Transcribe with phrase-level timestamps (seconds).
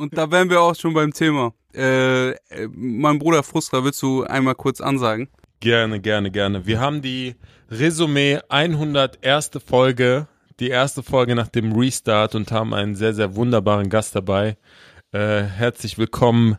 [0.00, 1.52] Und da wären wir auch schon beim Thema.
[1.74, 2.30] Äh,
[2.70, 5.28] mein Bruder Frustra, willst du einmal kurz ansagen?
[5.60, 6.64] Gerne, gerne, gerne.
[6.64, 7.34] Wir haben die
[7.70, 9.50] Resümee 101.
[9.64, 10.26] Folge,
[10.58, 14.56] die erste Folge nach dem Restart und haben einen sehr, sehr wunderbaren Gast dabei.
[15.12, 16.56] Äh, herzlich willkommen,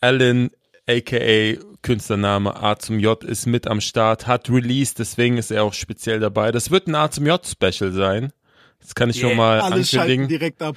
[0.00, 0.50] Alan,
[0.88, 5.74] aka Künstlername A zum J, ist mit am Start, hat released, deswegen ist er auch
[5.74, 6.50] speziell dabei.
[6.50, 8.32] Das wird ein A zum J Special sein.
[8.82, 10.28] Das kann ich yeah, schon mal alle ankündigen.
[10.28, 10.76] direkt ab.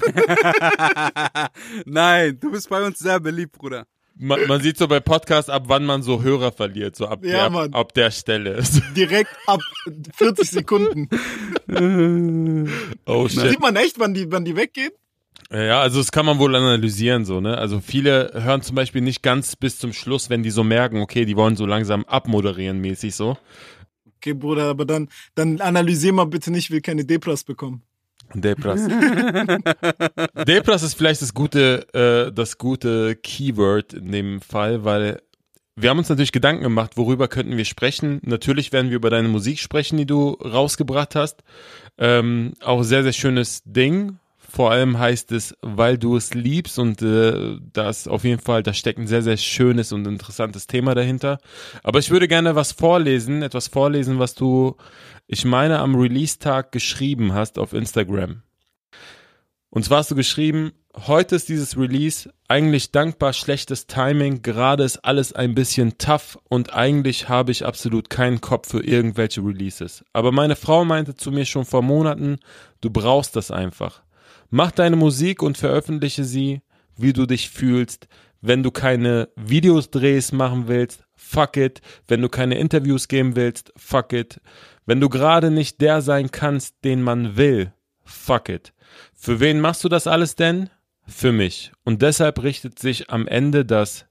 [1.84, 3.86] Nein, du bist bei uns sehr beliebt, Bruder.
[4.22, 7.48] Man, man, sieht so bei Podcasts, ab wann man so Hörer verliert, so ab, ja,
[7.48, 8.62] der, ab der Stelle.
[8.96, 9.60] Direkt ab
[10.16, 11.08] 40 Sekunden.
[13.06, 13.50] oh, shit.
[13.50, 14.90] Sieht man echt, wann die, wann die weggehen?
[15.52, 17.58] Ja, also das kann man wohl analysieren so, ne?
[17.58, 21.24] Also viele hören zum Beispiel nicht ganz bis zum Schluss, wenn die so merken, okay,
[21.24, 23.36] die wollen so langsam abmoderieren mäßig so.
[24.20, 27.82] Okay, Bruder, aber dann, dann analysier mal bitte nicht, will keine Depras bekommen.
[28.34, 28.86] Depras.
[30.46, 35.22] Depras ist vielleicht das gute, äh, das gute Keyword in dem Fall, weil
[35.74, 38.20] wir haben uns natürlich Gedanken gemacht, worüber könnten wir sprechen.
[38.22, 41.42] Natürlich werden wir über deine Musik sprechen, die du rausgebracht hast.
[41.96, 44.18] Ähm, auch sehr, sehr schönes Ding,
[44.50, 48.74] vor allem heißt es, weil du es liebst und äh, das auf jeden Fall, da
[48.74, 51.38] steckt ein sehr, sehr schönes und interessantes Thema dahinter.
[51.82, 54.76] Aber ich würde gerne was vorlesen, etwas vorlesen, was du,
[55.26, 58.42] ich meine, am Release-Tag geschrieben hast auf Instagram.
[59.70, 60.72] Und zwar hast du geschrieben,
[61.06, 66.74] heute ist dieses Release eigentlich dankbar schlechtes Timing, gerade ist alles ein bisschen tough und
[66.74, 70.04] eigentlich habe ich absolut keinen Kopf für irgendwelche Releases.
[70.12, 72.40] Aber meine Frau meinte zu mir schon vor Monaten,
[72.80, 74.02] du brauchst das einfach.
[74.50, 76.60] Mach deine Musik und veröffentliche sie,
[76.96, 78.08] wie du dich fühlst.
[78.40, 81.80] Wenn du keine Videos drehst machen willst, fuck it.
[82.08, 84.40] Wenn du keine Interviews geben willst, fuck it.
[84.86, 87.72] Wenn du gerade nicht der sein kannst, den man will,
[88.04, 88.72] fuck it.
[89.14, 90.68] Für wen machst du das alles denn?
[91.06, 91.70] Für mich.
[91.84, 94.06] Und deshalb richtet sich am Ende das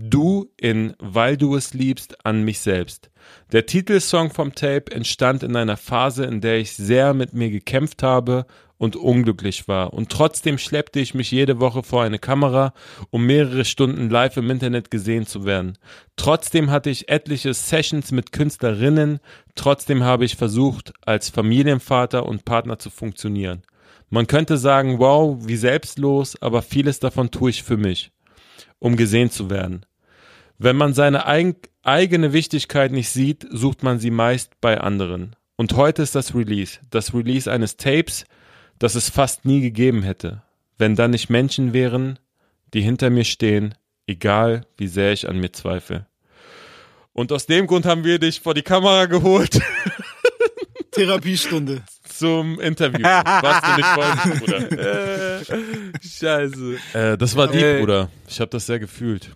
[0.00, 3.10] Du in Weil du es liebst an mich selbst.
[3.52, 8.02] Der Titelsong vom Tape entstand in einer Phase, in der ich sehr mit mir gekämpft
[8.02, 8.46] habe
[8.78, 9.92] und unglücklich war.
[9.92, 12.74] Und trotzdem schleppte ich mich jede Woche vor eine Kamera,
[13.10, 15.78] um mehrere Stunden live im Internet gesehen zu werden.
[16.16, 19.20] Trotzdem hatte ich etliche Sessions mit Künstlerinnen,
[19.54, 23.62] trotzdem habe ich versucht, als Familienvater und Partner zu funktionieren.
[24.10, 28.12] Man könnte sagen, wow, wie selbstlos, aber vieles davon tue ich für mich,
[28.78, 29.86] um gesehen zu werden.
[30.58, 35.36] Wenn man seine eig eigene Wichtigkeit nicht sieht, sucht man sie meist bei anderen.
[35.56, 38.24] Und heute ist das Release, das Release eines Tapes,
[38.78, 40.42] das es fast nie gegeben hätte,
[40.78, 42.18] wenn da nicht Menschen wären,
[42.72, 43.74] die hinter mir stehen,
[44.06, 46.06] egal wie sehr ich an mir zweifle.
[47.12, 49.60] Und aus dem Grund haben wir dich vor die Kamera geholt.
[50.90, 51.82] Therapiestunde.
[52.08, 53.04] Zum Interview.
[53.04, 54.40] Was du nicht wolltest,
[54.70, 56.00] Bruder.
[56.00, 56.78] Scheiße.
[56.92, 58.10] Äh, das war deep, Bruder.
[58.28, 59.34] Ich habe das sehr gefühlt.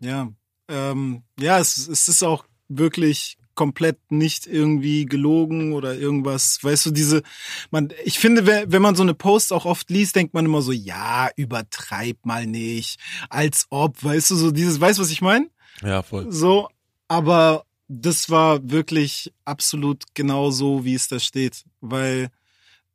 [0.00, 0.32] Ja,
[0.68, 6.58] ähm, ja, es, es ist auch wirklich komplett nicht irgendwie gelogen oder irgendwas.
[6.62, 7.22] Weißt du, diese,
[7.70, 10.72] man, ich finde, wenn man so eine Post auch oft liest, denkt man immer so,
[10.72, 12.98] ja, übertreib mal nicht,
[13.28, 15.48] als ob, weißt du, so dieses, weißt du, was ich meine?
[15.82, 16.30] Ja, voll.
[16.30, 16.68] So,
[17.08, 22.30] aber das war wirklich absolut genau so, wie es da steht, weil,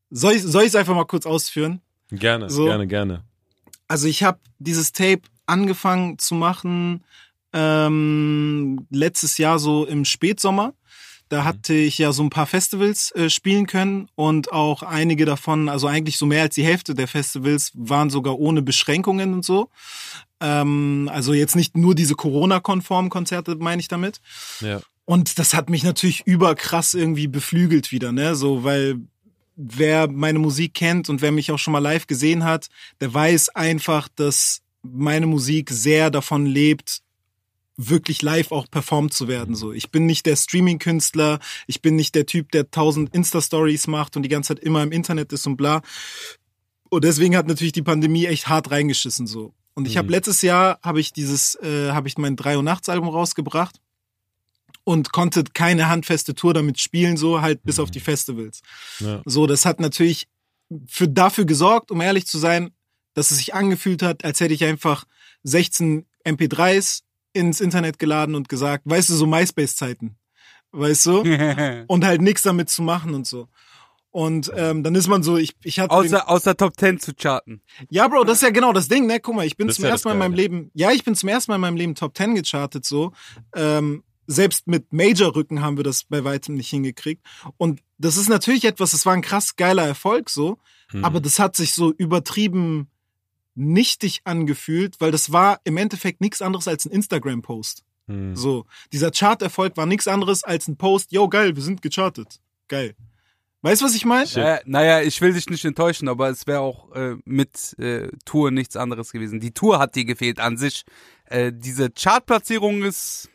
[0.10, 1.82] soll ich, soll ich es einfach mal kurz ausführen?
[2.10, 3.24] Gerne, so, gerne, gerne.
[3.88, 7.04] Also ich habe dieses Tape angefangen zu machen,
[7.54, 10.74] ähm, letztes Jahr so im Spätsommer.
[11.30, 11.46] Da mhm.
[11.46, 15.88] hatte ich ja so ein paar Festivals äh, spielen können und auch einige davon, also
[15.88, 19.70] eigentlich so mehr als die Hälfte der Festivals waren sogar ohne Beschränkungen und so.
[20.40, 24.22] Ähm, also jetzt nicht nur diese Corona-konformen Konzerte, meine ich damit.
[24.62, 24.82] Ja.
[25.06, 28.36] Und das hat mich natürlich überkrass irgendwie beflügelt wieder, ne?
[28.36, 29.00] So, weil
[29.56, 32.68] wer meine Musik kennt und wer mich auch schon mal live gesehen hat,
[33.02, 37.02] der weiß einfach, dass meine Musik sehr davon lebt,
[37.78, 39.56] wirklich live auch performt zu werden.
[39.56, 44.18] So, ich bin nicht der Streaming-Künstler, ich bin nicht der Typ, der tausend Insta-Stories macht
[44.18, 45.82] und die ganze Zeit immer im Internet ist und bla.
[46.90, 49.54] Und deswegen hat natürlich die Pandemie echt hart reingeschissen so.
[49.76, 50.00] Und ich mhm.
[50.00, 53.80] habe letztes Jahr habe ich dieses, äh, habe ich mein drei Uhr nachts Album rausgebracht
[54.84, 57.84] und konnte keine handfeste Tour damit spielen, so halt bis mhm.
[57.84, 58.62] auf die Festivals.
[59.00, 59.22] Ja.
[59.26, 60.28] So, das hat natürlich
[60.88, 62.72] für dafür gesorgt, um ehrlich zu sein,
[63.14, 65.06] dass es sich angefühlt hat, als hätte ich einfach
[65.44, 67.02] 16 MP3s
[67.34, 70.18] ins Internet geladen und gesagt, weißt du, so MySpace-Zeiten,
[70.72, 71.22] weißt du?
[71.88, 73.48] und halt nichts damit zu machen und so.
[74.18, 75.92] Und ähm, dann ist man so, ich, ich hatte.
[75.92, 77.62] Außer, außer Top 10 zu charten.
[77.90, 79.20] Ja, Bro, das ist ja genau das Ding, ne?
[79.20, 81.30] Guck mal, ich bin das zum ersten Mal in meinem Leben, ja, ich bin zum
[81.30, 83.12] ersten Mal in meinem Leben Top 10 gechartet, so.
[83.54, 87.24] Ähm, selbst mit Major-Rücken haben wir das bei weitem nicht hingekriegt.
[87.58, 90.58] Und das ist natürlich etwas, das war ein krass geiler Erfolg, so.
[90.90, 91.06] Hm.
[91.06, 92.90] Aber das hat sich so übertrieben
[93.58, 97.84] nichtig angefühlt, weil das war im Endeffekt nichts anderes als ein Instagram-Post.
[98.08, 98.36] Hm.
[98.36, 102.40] So, dieser Chart-Erfolg war nichts anderes als ein Post, yo, geil, wir sind gechartet.
[102.68, 102.96] Geil.
[103.64, 104.30] Weißt du, was ich meine?
[104.36, 108.52] Äh, naja, ich will dich nicht enttäuschen, aber es wäre auch äh, mit äh, Tour
[108.52, 109.40] nichts anderes gewesen.
[109.40, 110.84] Die Tour hat dir gefehlt an sich.
[111.26, 113.30] Äh, diese Chartplatzierung ist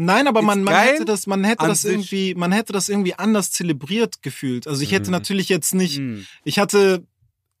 [0.00, 1.90] Nein, aber man, Ist man hätte das, man hätte das sich.
[1.92, 4.68] irgendwie, man hätte das irgendwie anders zelebriert gefühlt.
[4.68, 5.12] Also ich hätte Mhm.
[5.12, 7.04] natürlich jetzt nicht, mh, ich hatte,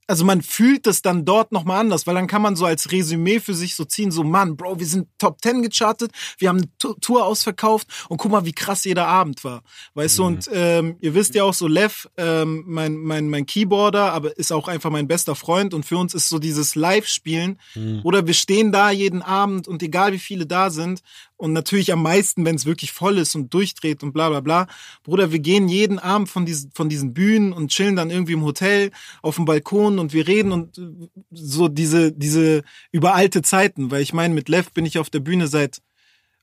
[0.08, 3.38] also man fühlt das dann dort nochmal anders, weil dann kann man so als Resümee
[3.40, 6.94] für sich so ziehen, so Mann, Bro, wir sind Top 10 gechartet, wir haben eine
[7.00, 9.62] Tour ausverkauft und guck mal, wie krass jeder Abend war.
[9.94, 10.26] Weißt du, Mhm.
[10.28, 14.50] und ähm, ihr wisst ja auch so, Lev, ähm, mein, mein, mein Keyboarder, aber ist
[14.52, 18.00] auch einfach mein bester Freund und für uns ist so dieses Live-Spielen Mhm.
[18.02, 21.02] oder wir stehen da jeden Abend und egal wie viele da sind
[21.38, 24.66] und natürlich am meisten, wenn es wirklich voll ist und durchdreht und bla bla bla.
[25.04, 28.44] Bruder, wir gehen jeden Abend von diesen, von diesen Bühnen und chillen dann irgendwie im
[28.44, 28.90] Hotel
[29.22, 30.82] auf dem Balkon und wir reden und äh,
[31.30, 35.20] so diese, diese über alte Zeiten, weil ich meine, mit Lev bin ich auf der
[35.20, 35.80] Bühne seit,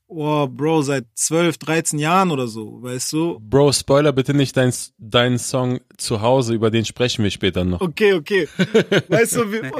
[0.08, 3.38] oh Bro, seit 12, 13 Jahren oder so, weißt du?
[3.40, 7.82] Bro, Spoiler bitte nicht dein, deinen Song zu Hause, über den sprechen wir später noch.
[7.82, 8.48] Okay, okay.
[9.08, 9.70] Weißt du, wir,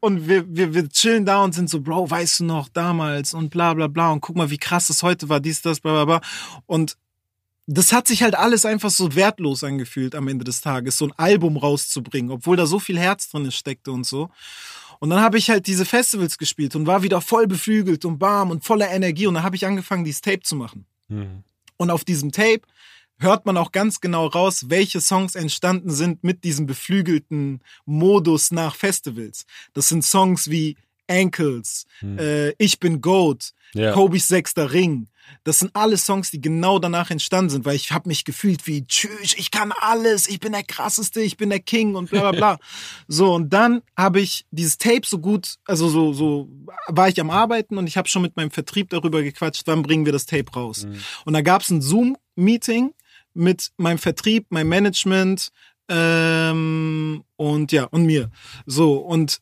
[0.00, 3.50] und, wir, wir, wir chillen da und sind so, Bro, weißt du noch, damals und
[3.50, 6.04] bla bla bla und guck mal, wie krass es heute war, dies, das, bla bla
[6.04, 6.28] bla.
[6.66, 6.96] Und
[7.66, 11.12] das hat sich halt alles einfach so wertlos angefühlt am Ende des Tages, so ein
[11.16, 14.30] Album rauszubringen, obwohl da so viel Herz drin steckte und so.
[15.00, 18.50] Und dann habe ich halt diese Festivals gespielt und war wieder voll beflügelt und bam
[18.50, 19.26] und voller Energie.
[19.26, 20.86] Und dann habe ich angefangen, dieses Tape zu machen.
[21.08, 21.44] Mhm.
[21.76, 22.62] Und auf diesem Tape
[23.18, 28.74] hört man auch ganz genau raus, welche Songs entstanden sind mit diesem beflügelten Modus nach
[28.76, 29.44] Festivals.
[29.74, 30.76] Das sind Songs wie
[31.10, 32.18] Ankles, Hm.
[32.18, 33.92] äh, Ich bin Goat, Ja.
[33.92, 35.08] Kobe's sechster Ring.
[35.44, 38.86] Das sind alle Songs, die genau danach entstanden sind, weil ich habe mich gefühlt wie,
[38.86, 42.32] tschüss, ich kann alles, ich bin der krasseste, ich bin der King und bla bla
[42.32, 42.58] bla.
[43.08, 46.48] so, und dann habe ich dieses Tape so gut, also so, so
[46.86, 50.06] war ich am Arbeiten und ich habe schon mit meinem Vertrieb darüber gequatscht, wann bringen
[50.06, 50.86] wir das Tape raus.
[50.86, 51.02] Mhm.
[51.26, 52.94] Und da gab es ein Zoom-Meeting
[53.38, 55.50] mit meinem Vertrieb, meinem Management
[55.88, 58.30] ähm, und ja, und mir.
[58.66, 59.40] So, und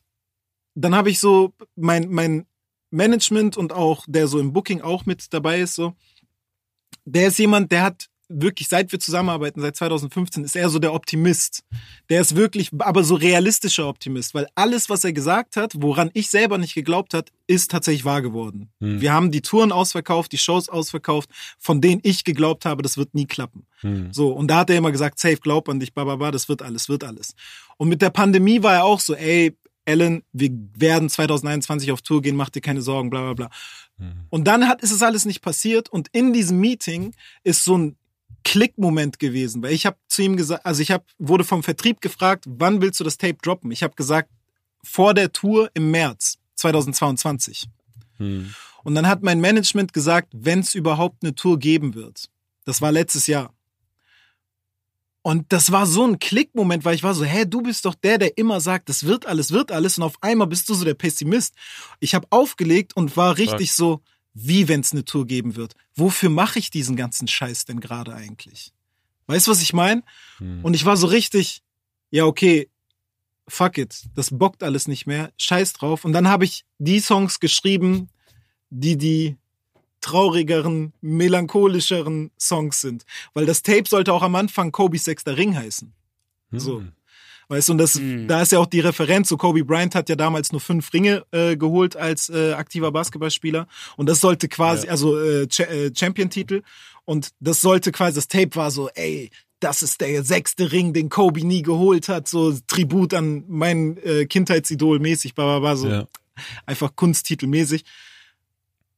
[0.75, 2.45] dann habe ich so mein, mein
[2.91, 5.93] Management und auch der so im Booking auch mit dabei ist, so,
[7.05, 10.93] der ist jemand, der hat wirklich, seit wir zusammenarbeiten, seit 2015, ist er so der
[10.93, 11.63] Optimist.
[12.09, 16.29] Der ist wirklich, aber so realistischer Optimist, weil alles, was er gesagt hat, woran ich
[16.29, 18.69] selber nicht geglaubt hat, ist tatsächlich wahr geworden.
[18.79, 19.01] Hm.
[19.01, 23.13] Wir haben die Touren ausverkauft, die Shows ausverkauft, von denen ich geglaubt habe, das wird
[23.13, 23.65] nie klappen.
[23.81, 24.11] Mhm.
[24.11, 26.89] So, und da hat er immer gesagt, safe, glaub an dich, bababa, das wird alles,
[26.89, 27.35] wird alles.
[27.77, 32.21] Und mit der Pandemie war er auch so, ey, Ellen, wir werden 2021 auf Tour
[32.21, 33.49] gehen, mach dir keine Sorgen, bla bla bla.
[33.97, 34.25] Mhm.
[34.29, 37.13] Und dann hat, ist es alles nicht passiert und in diesem Meeting
[37.43, 37.95] ist so ein
[38.47, 42.45] Klickmoment gewesen, weil ich habe zu ihm gesagt, also ich habe wurde vom Vertrieb gefragt,
[42.47, 43.71] wann willst du das Tape droppen?
[43.71, 44.29] Ich habe gesagt,
[44.85, 47.65] vor der Tour im März 2022.
[48.19, 48.55] Mhm.
[48.85, 52.29] Und dann hat mein Management gesagt, wenn es überhaupt eine Tour geben wird.
[52.63, 53.53] Das war letztes Jahr.
[55.23, 58.17] Und das war so ein Klickmoment, weil ich war so, hä, du bist doch der,
[58.17, 59.97] der immer sagt, das wird alles, wird alles.
[59.97, 61.53] Und auf einmal bist du so der Pessimist.
[61.99, 64.01] Ich habe aufgelegt und war richtig so,
[64.39, 65.73] wie wenn es eine Tour geben wird.
[65.95, 68.71] Wofür mache ich diesen ganzen Scheiß denn gerade eigentlich?
[69.25, 70.03] Weißt du, was ich meine?
[70.39, 70.63] Mhm.
[70.63, 71.63] Und ich war so richtig,
[72.11, 72.69] ja, okay,
[73.47, 76.05] fuck it, das bockt alles nicht mehr, scheiß drauf.
[76.05, 78.09] Und dann habe ich die Songs geschrieben,
[78.69, 79.37] die die
[80.01, 83.05] traurigeren, melancholischeren Songs sind.
[83.33, 85.93] Weil das Tape sollte auch am Anfang Kobe's sechster Ring heißen.
[86.51, 86.81] so.
[86.81, 86.91] Mhm.
[87.49, 88.27] Weißt du, und das, Mhm.
[88.27, 89.29] da ist ja auch die Referenz.
[89.29, 93.67] So Kobe Bryant hat ja damals nur fünf Ringe äh, geholt als äh, aktiver Basketballspieler.
[93.95, 94.91] Und das sollte quasi, Ja.
[94.91, 96.61] also äh, Cha äh, Champion-Titel.
[97.05, 99.29] Und das sollte quasi, das Tape war so, ey,
[99.61, 102.27] das ist der sechste Ring, den Kobe nie geholt hat.
[102.27, 106.07] So Tribut an mein äh, Kindheitsidol mäßig, bla, bla, bla, so Ja.
[106.65, 107.85] einfach Kunsttitelmäßig.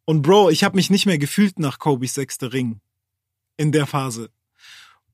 [0.05, 2.79] Und Bro, ich habe mich nicht mehr gefühlt nach Kobes sechster Ring
[3.57, 4.31] in der Phase.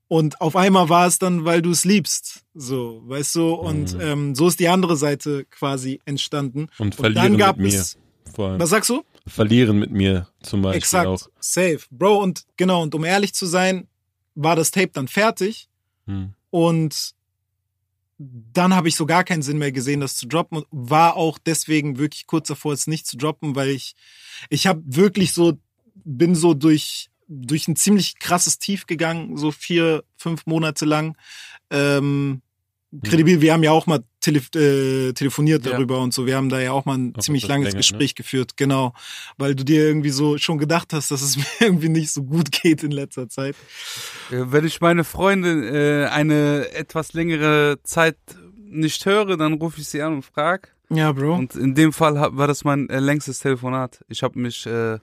[0.08, 3.54] Und auf einmal war es dann, weil du es liebst, so, weißt du.
[3.54, 4.00] Und Mhm.
[4.00, 6.68] ähm, so ist die andere Seite quasi entstanden.
[6.78, 7.80] Und Und verlieren dann gab mit mir.
[7.80, 7.98] es,
[8.34, 8.60] Vor allem.
[8.60, 9.02] was sagst du?
[9.26, 11.28] Verlieren mit mir zum Beispiel Exakt, auch.
[11.40, 12.22] safe, Bro.
[12.22, 12.82] Und genau.
[12.82, 13.88] Und um ehrlich zu sein,
[14.36, 15.68] war das Tape dann fertig.
[16.06, 16.34] Mhm.
[16.50, 17.14] Und
[18.18, 20.58] dann habe ich so gar keinen Sinn mehr gesehen, das zu droppen.
[20.58, 23.94] Und war auch deswegen wirklich kurz davor, es nicht zu droppen, weil ich,
[24.48, 25.58] ich habe wirklich so,
[26.04, 31.16] bin so durch, durch ein ziemlich krasses Tief gegangen, so vier, fünf Monate lang.
[31.70, 32.42] Ähm,
[33.04, 35.72] kredibil, wir haben ja auch mal tele äh, telefoniert Ja.
[35.72, 36.24] darüber und so.
[36.26, 37.78] Wir haben da ja auch mal ein Auch ziemlich langes länger, ne?
[37.80, 38.94] Gespräch geführt, genau.
[39.38, 42.52] Weil du dir irgendwie so schon gedacht hast, dass es mir irgendwie nicht so gut
[42.52, 43.56] geht in letzter Zeit.
[44.30, 48.16] Äh, Wenn ich meine Freundin äh, eine etwas längere Zeit
[48.56, 50.68] nicht höre, dann rufe ich sie an und frage.
[50.88, 51.34] Ja, Bro.
[51.34, 54.04] Und in dem Fall war das mein äh, längstes Telefonat.
[54.08, 54.98] Ich habe mich, äh,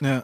[0.00, 0.22] ja.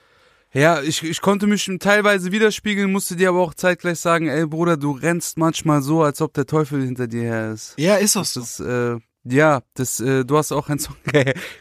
[0.53, 4.77] Ja, ich, ich konnte mich teilweise widerspiegeln, musste dir aber auch zeitgleich sagen, ey Bruder,
[4.77, 7.75] du rennst manchmal so, als ob der Teufel hinter dir her ist.
[7.79, 8.41] Ja, ist auch Das so.
[8.41, 10.97] ist, äh, ja, das, äh, du hast auch einen Song,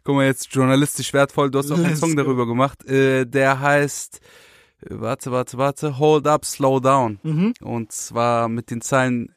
[0.04, 2.24] guck mal jetzt journalistisch wertvoll, du hast auch einen Let's Song go.
[2.24, 4.22] darüber gemacht, äh, der heißt,
[4.82, 7.20] äh, warte, warte, warte, Hold Up, Slow Down.
[7.24, 7.54] Mhm.
[7.62, 9.36] Und zwar mit den Zeilen,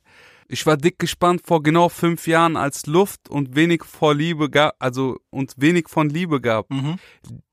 [0.52, 4.76] ich war dick gespannt vor genau fünf Jahren, als Luft und wenig vor Liebe gab,
[4.78, 6.71] also und wenig von Liebe gab.
[6.71, 6.97] Mhm.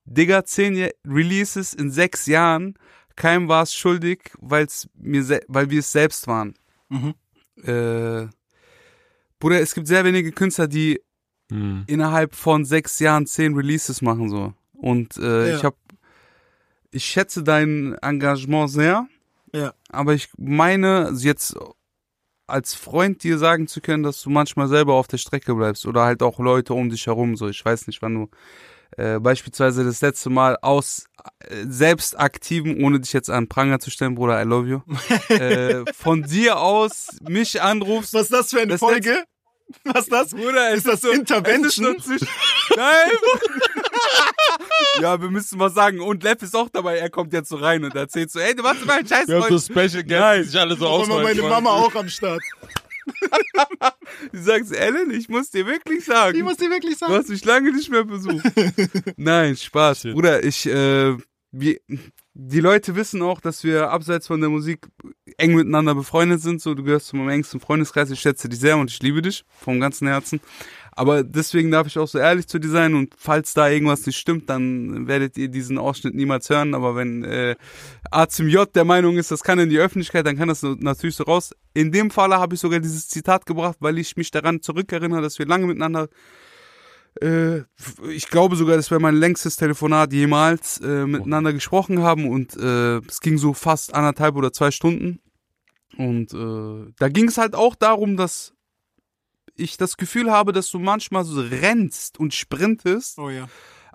[0.03, 2.73] Digga, zehn Jahr- Releases in sechs Jahren,
[3.15, 6.55] keinem war es schuldig, weil's mir weil wir es selbst waren.
[6.89, 7.13] Mhm.
[7.63, 8.27] Äh,
[9.39, 10.99] Bruder, es gibt sehr wenige Künstler, die
[11.51, 11.83] Hm.
[11.87, 14.53] innerhalb von sechs Jahren zehn Releases machen so.
[14.73, 15.55] Und äh, Ja.
[15.57, 15.75] ich hab,
[16.91, 19.07] ich schätze dein Engagement sehr,
[19.53, 19.73] Ja.
[19.89, 21.55] aber ich meine jetzt
[22.49, 26.03] als Freund dir sagen zu können, dass du manchmal selber auf der Strecke bleibst oder
[26.03, 27.47] halt auch Leute um dich herum so.
[27.49, 28.29] Ich weiß nicht, wann du
[28.97, 31.05] äh, beispielsweise das letzte Mal aus
[31.47, 34.79] äh, selbst aktiven, ohne dich jetzt an Pranger zu stellen, Bruder, I love you,
[35.35, 38.13] äh, von dir aus mich anrufst.
[38.13, 39.23] Was ist das für eine Das Folge?
[39.83, 40.29] Was ist das?
[40.31, 41.95] Bruder, Ist das Intervention?
[41.99, 42.27] So zwischen-
[42.75, 43.11] Nein!
[45.01, 47.83] Ja, wir müssen mal sagen, und Lev ist auch dabei, er kommt jetzt so rein
[47.83, 49.73] und erzählt so, ey, du machst mal einen Scheiß, haben so.
[49.73, 51.23] Special Guests, sich alle so ausrollen.
[51.23, 52.41] meine Mama auch am Start.
[54.31, 56.37] Du sagst, Ellen, ich muss dir wirklich sagen.
[56.37, 57.13] Ich muss dir wirklich Du sagen.
[57.13, 58.43] hast mich lange nicht mehr besucht.
[59.17, 60.01] Nein, Spaß.
[60.01, 60.13] Shit.
[60.13, 61.15] Bruder, ich, äh,
[61.51, 61.79] wir,
[62.33, 64.87] die Leute wissen auch, dass wir abseits von der Musik
[65.37, 66.61] eng miteinander befreundet sind.
[66.61, 68.11] So, du gehörst zu meinem engsten Freundeskreis.
[68.11, 70.39] Ich schätze dich sehr und ich liebe dich vom ganzen Herzen.
[70.99, 74.17] Aber deswegen darf ich auch so ehrlich zu dir sein und falls da irgendwas nicht
[74.17, 76.75] stimmt, dann werdet ihr diesen Ausschnitt niemals hören.
[76.75, 77.55] Aber wenn äh,
[78.11, 81.15] A zum J der Meinung ist, das kann in die Öffentlichkeit, dann kann das natürlich
[81.15, 81.51] so raus.
[81.73, 85.39] In dem Falle habe ich sogar dieses Zitat gebracht, weil ich mich daran zurückerinnere, dass
[85.39, 86.09] wir lange miteinander
[87.21, 87.59] äh,
[88.11, 92.97] ich glaube sogar, das wäre mein längstes Telefonat jemals äh, miteinander gesprochen haben und äh,
[93.07, 95.21] es ging so fast anderthalb oder zwei Stunden.
[95.97, 98.53] Und äh, da ging es halt auch darum, dass
[99.59, 103.47] ich das Gefühl habe, dass du manchmal so rennst und sprintest, Oh ja.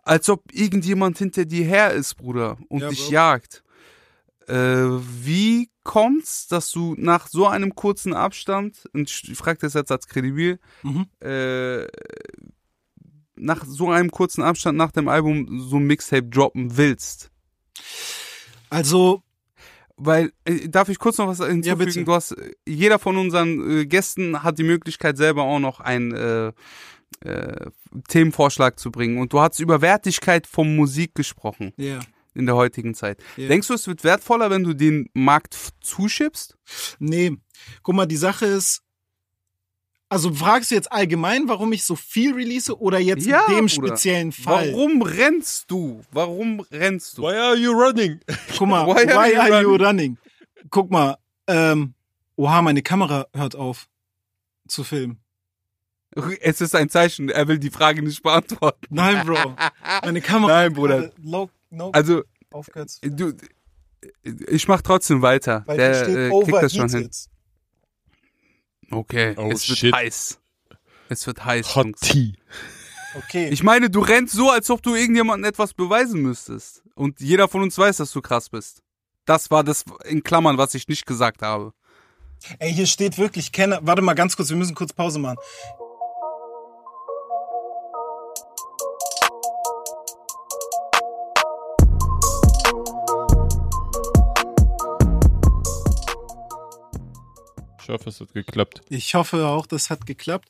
[0.03, 3.13] als ob irgendjemand hinter dir her ist, Bruder, und Ja, dich Bro.
[3.13, 3.63] jagt.
[4.47, 9.91] Äh, wie kommt's, dass du nach so einem kurzen Abstand, und ich frage das jetzt
[9.91, 11.07] als kredibil, Mhm.
[11.21, 11.87] äh,
[13.37, 17.31] nach so einem kurzen Abstand nach dem Album so ein Mixtape droppen willst.
[18.71, 19.23] Also,
[19.97, 21.79] Weil, äh, darf ich kurz noch was hinzufügen?
[21.79, 22.05] bitte.
[22.05, 26.13] du hast, äh, jeder von unseren äh, Gästen hat die Möglichkeit, selber auch noch einen
[26.13, 26.53] äh,
[27.21, 27.71] äh,
[28.09, 29.19] Themenvorschlag zu bringen.
[29.19, 32.01] Und du hast über Wertigkeit von Musik gesprochen ja.
[32.35, 33.23] in der heutigen Zeit.
[33.37, 33.49] Ja.
[33.49, 36.57] Denkst du, es wird wertvoller, wenn du den Markt zuschippst?
[36.99, 37.37] Nee.
[37.83, 38.84] Guck mal, die Sache ist,
[40.15, 43.67] also fragst du jetzt allgemein, warum ich so viel release oder jetzt Ja, in dem
[43.67, 43.89] Bruder.
[43.89, 44.73] speziellen Fall?
[44.73, 46.03] Warum rennst du?
[46.13, 47.23] Warum rennst du?
[47.23, 48.21] Why are you running?
[48.57, 50.17] Guck mal, Why why, are you are you running?
[50.71, 51.17] Guck mal,
[51.49, 51.95] ähm,
[52.37, 53.89] oha, meine Kamera hört auf
[54.69, 55.19] zu filmen.
[56.41, 58.87] Es ist ein Zeichen, er will die Frage nicht beantworten.
[58.91, 59.57] Nein, Bro.
[60.05, 60.53] Meine Kamera.
[60.63, 61.05] Nein, Bruder.
[61.07, 63.33] Äh, Low, no, Also, aufgehört zu du,
[64.23, 65.65] ich mach trotzdem weiter.
[65.67, 67.11] Weil Der äh, kriegt das schon hin.
[68.95, 69.95] Okay, Oh, es wird shit.
[69.95, 70.39] heiß.
[71.09, 72.01] Es wird heiß, Hot Jungs.
[72.01, 72.35] Tea.
[73.17, 73.49] Okay.
[73.51, 76.83] Ich meine, du rennst so, als ob du irgendjemandem etwas beweisen müsstest.
[76.95, 78.83] Und jeder von uns weiß, dass du krass bist.
[79.25, 81.73] Das war das in Klammern, was ich nicht gesagt habe.
[82.59, 83.79] Ey, hier steht wirklich Kenner.
[83.83, 85.37] Warte mal ganz kurz, wir müssen kurz Pause machen.
[97.85, 98.81] Ich hoffe, es hat geklappt.
[98.89, 100.49] Ich hoffe auch, das hat geklappt.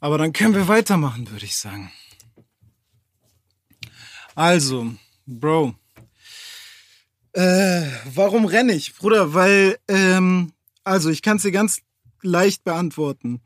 [0.00, 1.92] Aber dann können wir weitermachen, würde ich sagen.
[4.34, 4.94] Also,
[5.26, 5.74] Bro.
[7.34, 8.94] Äh, warum renne ich?
[8.94, 10.54] Bruder, weil, ähm,
[10.84, 11.82] also ich kann es dir ganz
[12.22, 13.42] leicht beantworten.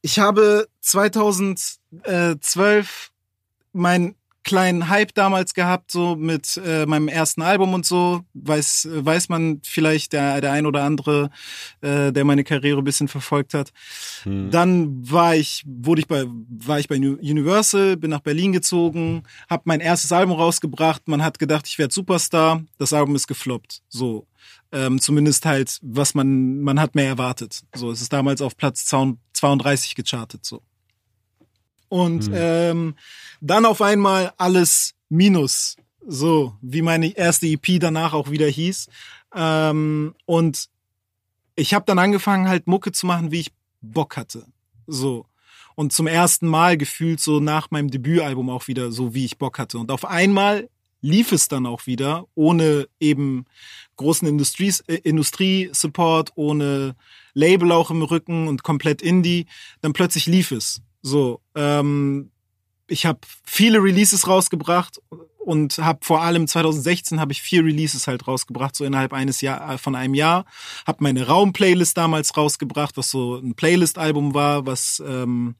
[0.00, 3.12] Ich habe 2012
[3.72, 4.14] meinen
[4.46, 8.22] kleinen Hype damals gehabt, so mit äh, meinem ersten Album und so.
[8.32, 11.30] Weiß, weiß man vielleicht der, der ein oder andere,
[11.80, 13.72] äh, der meine Karriere ein bisschen verfolgt hat.
[14.22, 14.52] Hm.
[14.52, 19.24] Dann war ich, wurde ich bei, war ich bei Uni- Universal, bin nach Berlin gezogen,
[19.50, 21.08] habe mein erstes Album rausgebracht.
[21.08, 22.62] Man hat gedacht, ich werde Superstar.
[22.78, 23.82] Das Album ist gefloppt.
[23.88, 24.28] So,
[24.70, 27.62] ähm, zumindest halt, was man, man hat mehr erwartet.
[27.74, 30.44] So, es ist damals auf Platz 32 gechartet.
[30.44, 30.62] So.
[31.88, 32.32] Und Hm.
[32.34, 32.94] ähm,
[33.40, 35.76] dann auf einmal alles Minus.
[36.06, 38.88] So, wie meine erste EP danach auch wieder hieß.
[39.34, 40.68] Ähm, und
[41.56, 44.46] ich habe dann angefangen, halt Mucke zu machen, wie ich Bock hatte.
[44.86, 45.26] So.
[45.74, 49.58] Und zum ersten Mal gefühlt so nach meinem Debütalbum auch wieder so, wie ich Bock
[49.58, 49.78] hatte.
[49.78, 50.68] Und auf einmal
[51.02, 53.44] lief es dann auch wieder, ohne eben
[53.96, 56.96] großen Industrie, äh, Industrie-Support, ohne
[57.34, 59.46] Label auch im Rücken und komplett Indie.
[59.82, 60.80] Dann plötzlich lief es.
[61.06, 62.32] So, ähm,
[62.88, 65.00] ich habe viele Releases rausgebracht
[65.38, 69.74] und habe vor allem 2016 habe ich vier Releases halt rausgebracht, so innerhalb eines Jahr
[69.74, 70.46] äh, von einem Jahr.
[70.84, 75.54] Habe meine Raum-Playlist damals rausgebracht, was so ein Playlist-Album war, was ähm,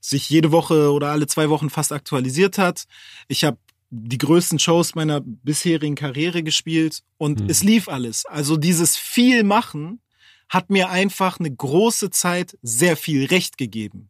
[0.00, 2.84] sich jede Woche oder alle zwei Wochen fast aktualisiert hat.
[3.26, 3.58] Ich habe
[3.90, 7.50] die größten Shows meiner bisherigen Karriere gespielt und mhm.
[7.50, 8.26] es lief alles.
[8.26, 10.00] Also dieses viel machen
[10.48, 14.08] hat mir einfach eine große Zeit sehr viel Recht gegeben.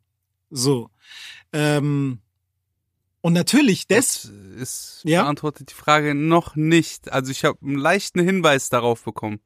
[0.50, 0.90] So.
[1.52, 2.20] Ähm,
[3.20, 4.24] und natürlich, das, das
[4.56, 5.22] ist ja?
[5.22, 7.12] beantwortet die Frage noch nicht.
[7.12, 9.40] Also ich habe einen leichten Hinweis darauf bekommen.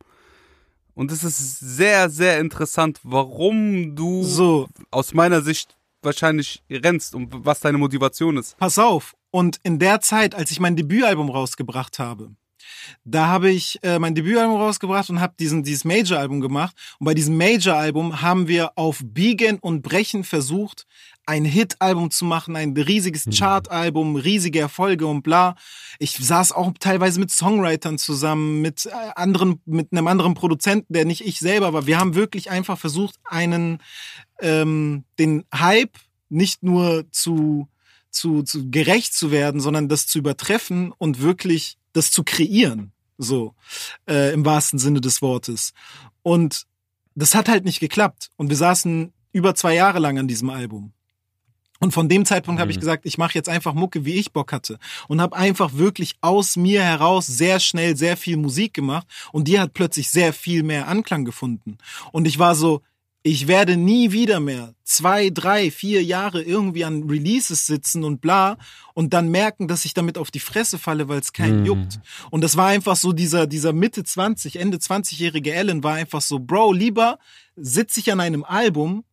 [0.95, 4.69] Und es ist sehr, sehr interessant, warum du so.
[4.91, 8.59] aus meiner Sicht wahrscheinlich rennst und was deine Motivation ist.
[8.59, 9.15] Pass auf.
[9.31, 12.35] Und in der Zeit, als ich mein Debütalbum rausgebracht habe,
[13.05, 16.77] da habe ich äh, mein Debütalbum rausgebracht und habe diesen dieses Major-Album gemacht.
[16.99, 20.87] Und bei diesem Major-Album haben wir auf Biegen und Brechen versucht,
[21.25, 23.33] ein Hit-Album zu machen, ein riesiges mhm.
[23.33, 25.55] Chart-Album, riesige Erfolge und bla.
[25.99, 31.05] Ich saß auch teilweise mit Songwritern zusammen, mit äh, anderen, mit einem anderen Produzenten, der
[31.05, 31.87] nicht ich selber war.
[31.87, 33.79] Wir haben wirklich einfach versucht, einen
[34.41, 35.97] ähm, den Hype
[36.29, 37.69] nicht nur zu
[38.11, 43.55] zu, zu gerecht zu werden, sondern das zu übertreffen und wirklich das zu kreieren, so
[44.09, 45.73] äh, im wahrsten Sinne des Wortes.
[46.23, 46.67] Und
[47.15, 48.31] das hat halt nicht geklappt.
[48.37, 50.93] Und wir saßen über zwei Jahre lang an diesem Album.
[51.83, 52.63] Und von dem Zeitpunkt mhm.
[52.63, 54.79] habe ich gesagt, ich mache jetzt einfach Mucke, wie ich Bock hatte.
[55.09, 59.07] Und habe einfach wirklich aus mir heraus sehr schnell sehr viel Musik gemacht.
[59.33, 61.79] Und die hat plötzlich sehr viel mehr Anklang gefunden.
[62.13, 62.83] Und ich war so,
[63.23, 68.59] ich werde nie wieder mehr zwei, drei, vier Jahre irgendwie an Releases sitzen und bla
[68.95, 71.67] und dann merken, dass ich damit auf die Fresse falle, weil es keinen mm.
[71.67, 72.01] juckt.
[72.31, 76.41] Und das war einfach so dieser, dieser Mitte 20, Ende 20-jährige Alan war einfach so,
[76.41, 77.19] Bro, lieber
[77.57, 79.05] sitze ich an einem Album,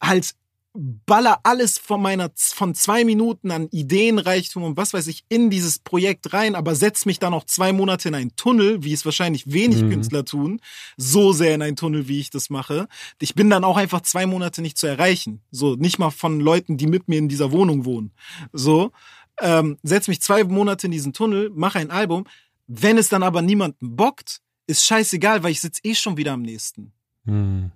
[0.00, 0.34] halt
[0.78, 5.78] baller alles von meiner, von zwei Minuten an Ideenreichtum und was weiß ich in dieses
[5.78, 9.52] Projekt rein, aber setz mich dann noch zwei Monate in einen Tunnel, wie es wahrscheinlich
[9.52, 9.90] wenig mhm.
[9.90, 10.60] Künstler tun,
[10.96, 12.86] so sehr in einen Tunnel, wie ich das mache.
[13.20, 15.40] Ich bin dann auch einfach zwei Monate nicht zu erreichen.
[15.50, 18.12] So, nicht mal von Leuten, die mit mir in dieser Wohnung wohnen.
[18.52, 18.92] So,
[19.40, 22.24] ähm, setz mich zwei Monate in diesen Tunnel, mach ein Album.
[22.66, 26.42] Wenn es dann aber niemanden bockt, ist scheißegal, weil ich sitze eh schon wieder am
[26.42, 26.92] nächsten.
[27.24, 27.72] Mhm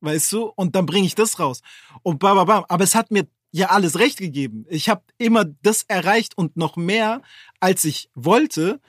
[0.00, 0.52] weißt du?
[0.56, 1.60] Und dann bringe ich das raus.
[2.02, 2.64] Und bam, bam, bam.
[2.68, 4.66] Aber es hat mir ja alles recht gegeben.
[4.68, 7.22] Ich habe immer das erreicht und noch mehr,
[7.60, 8.80] als ich wollte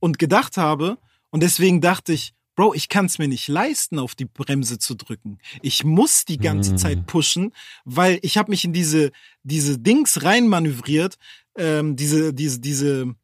[0.00, 0.98] und gedacht habe.
[1.30, 4.96] Und deswegen dachte ich, Bro, ich kann es mir nicht leisten, auf die Bremse zu
[4.96, 5.38] drücken.
[5.62, 6.78] Ich muss die ganze mhm.
[6.78, 7.52] Zeit pushen,
[7.84, 9.12] weil ich habe mich in diese
[9.44, 11.18] diese Dings reinmanövriert,
[11.56, 13.14] ähm, diese diese diese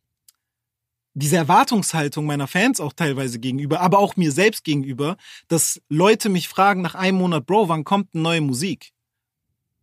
[1.14, 5.16] diese Erwartungshaltung meiner Fans auch teilweise gegenüber, aber auch mir selbst gegenüber,
[5.48, 8.92] dass Leute mich fragen nach einem Monat, Bro, wann kommt eine neue Musik?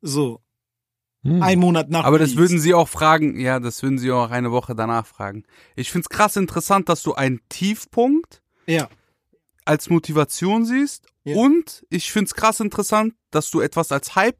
[0.02, 0.42] So.
[1.24, 1.42] Hm.
[1.42, 2.04] Ein Monat nach.
[2.04, 5.44] Aber das würden sie auch fragen, ja, das würden sie auch eine Woche danach fragen.
[5.76, 8.90] Ich find's krass interessant, dass du einen Tiefpunkt ja.
[9.64, 11.06] als Motivation siehst.
[11.24, 11.36] Ja.
[11.36, 14.38] Und ich find's krass interessant, dass du etwas als Hype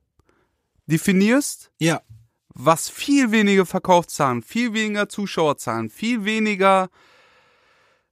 [0.88, 1.72] definierst.
[1.80, 2.02] Ja
[2.54, 6.90] was viel weniger Verkaufszahlen, viel weniger Zuschauerzahlen, viel weniger,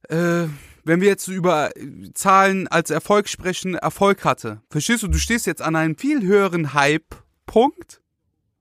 [0.08, 0.46] äh,
[0.84, 1.70] wenn wir jetzt über
[2.14, 4.62] Zahlen als Erfolg sprechen, Erfolg hatte.
[4.70, 8.00] Verstehst du, du stehst jetzt an einem viel höheren Hype-Punkt.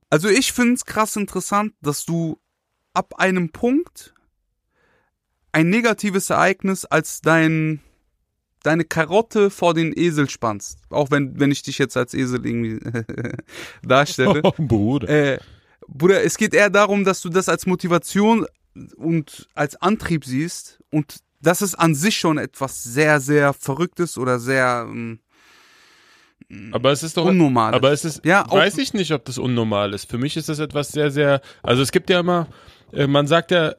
[0.10, 2.40] Also ich finde es krass interessant, dass du
[2.94, 4.14] ab einem Punkt
[5.52, 7.82] ein negatives Ereignis als dein
[8.64, 10.80] deine Karotte vor den Esel spannst.
[10.90, 12.80] Auch wenn, wenn ich dich jetzt als Esel irgendwie
[13.84, 14.42] darstelle.
[14.44, 15.08] Oh, Bruder.
[15.08, 15.40] Äh,
[15.94, 18.46] Bruder, es geht eher darum, dass du das als Motivation
[18.96, 24.40] und als Antrieb siehst und das ist an sich schon etwas sehr, sehr Verrücktes oder
[24.40, 25.20] sehr ähm,
[26.72, 27.76] aber es ist doch unnormal.
[27.76, 30.10] Aber es ist, ja, weiß ich nicht, ob das unnormal ist.
[30.10, 31.42] Für mich ist das etwas sehr, sehr.
[31.62, 32.48] Also es gibt ja immer,
[32.92, 33.76] äh, man sagt ja,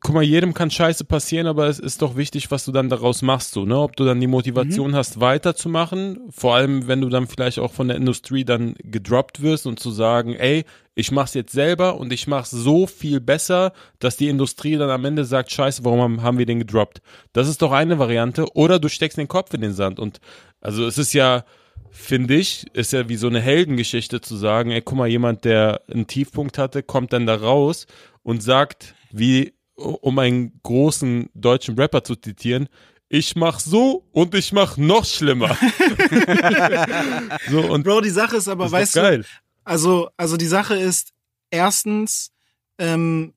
[0.00, 3.22] guck mal, jedem kann Scheiße passieren, aber es ist doch wichtig, was du dann daraus
[3.22, 3.78] machst, so, ne?
[3.78, 4.94] Ob du dann die Motivation mhm.
[4.94, 9.66] hast, weiterzumachen, vor allem, wenn du dann vielleicht auch von der Industrie dann gedroppt wirst
[9.66, 14.16] und zu sagen, ey, ich mach's jetzt selber und ich mach's so viel besser, dass
[14.16, 17.00] die Industrie dann am Ende sagt, scheiße, warum haben wir den gedroppt?
[17.32, 18.46] Das ist doch eine Variante.
[18.54, 20.20] Oder du steckst den Kopf in den Sand und,
[20.60, 21.44] also es ist ja,
[21.90, 25.82] finde ich, ist ja wie so eine Heldengeschichte zu sagen, ey, guck mal, jemand, der
[25.90, 27.86] einen Tiefpunkt hatte, kommt dann da raus
[28.22, 32.68] und sagt, wie, um einen großen deutschen Rapper zu zitieren,
[33.08, 35.56] ich mach so und ich mach noch schlimmer.
[37.50, 39.24] so, und Bro, die Sache ist aber, weißt ist doch du.
[39.64, 41.12] Also, also die Sache ist,
[41.50, 42.30] erstens,
[42.78, 43.34] ähm,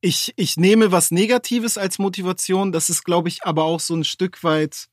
[0.00, 2.72] ich, ich nehme was Negatives als Motivation.
[2.72, 4.88] Das ist, glaube ich, aber auch so ein Stück weit.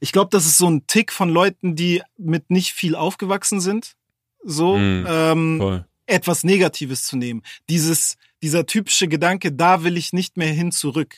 [0.00, 3.94] Ich glaube, das ist so ein Tick von Leuten, die mit nicht viel aufgewachsen sind.
[4.44, 5.06] So, Mhm.
[5.08, 5.86] ähm, Voll.
[6.06, 7.42] etwas Negatives zu nehmen.
[7.68, 11.16] Dieses, dieser typische Gedanke, da will ich nicht mehr hin zurück.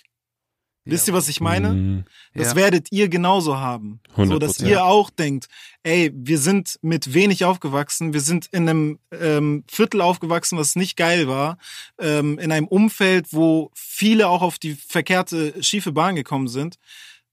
[0.86, 1.72] Wisst ihr, was ich meine?
[1.74, 2.04] Mhm.
[2.34, 2.56] Das Ja.
[2.56, 4.00] werdet ihr genauso haben.
[4.16, 4.38] So, 100%.
[4.38, 5.46] dass ihr auch denkt,
[5.82, 10.96] ey, wir sind mit wenig aufgewachsen, wir sind in einem ähm, Viertel aufgewachsen, was nicht
[10.96, 11.58] geil war,
[11.98, 16.76] ähm, in einem Umfeld, wo viele auch auf die verkehrte, schiefe Bahn gekommen sind.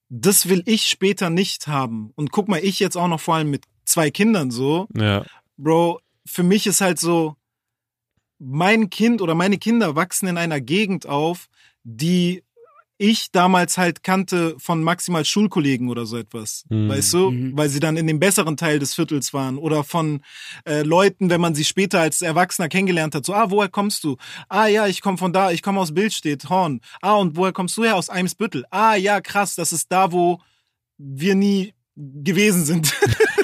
[0.09, 2.11] Das will ich später nicht haben.
[2.15, 5.25] Und guck mal, ich jetzt auch noch vor allem mit zwei Kindern so, Ja.
[5.55, 7.36] Bro, für mich ist halt so,
[8.39, 11.47] mein Kind oder meine Kinder wachsen in einer Gegend auf,
[11.83, 12.43] die
[12.99, 16.65] ich damals halt kannte von maximal Schulkollegen oder so etwas.
[16.69, 16.89] Mhm.
[16.89, 17.31] Weißt du?
[17.31, 17.57] Mhm.
[17.57, 19.57] Weil sie dann in dem besseren Teil des Viertels waren.
[19.57, 20.21] Oder von
[20.65, 23.25] äh, Leuten, wenn man sie später als Erwachsener kennengelernt hat.
[23.25, 24.17] So, ah, woher kommst du?
[24.49, 26.81] Ah ja, ich komme von da, ich komme aus Bildstedt, Horn.
[27.01, 27.95] Ah, und woher kommst du her?
[27.95, 28.65] Aus Eimsbüttel.
[28.71, 30.41] Ah ja, krass, das ist da, wo
[30.97, 32.93] wir nie gewesen sind.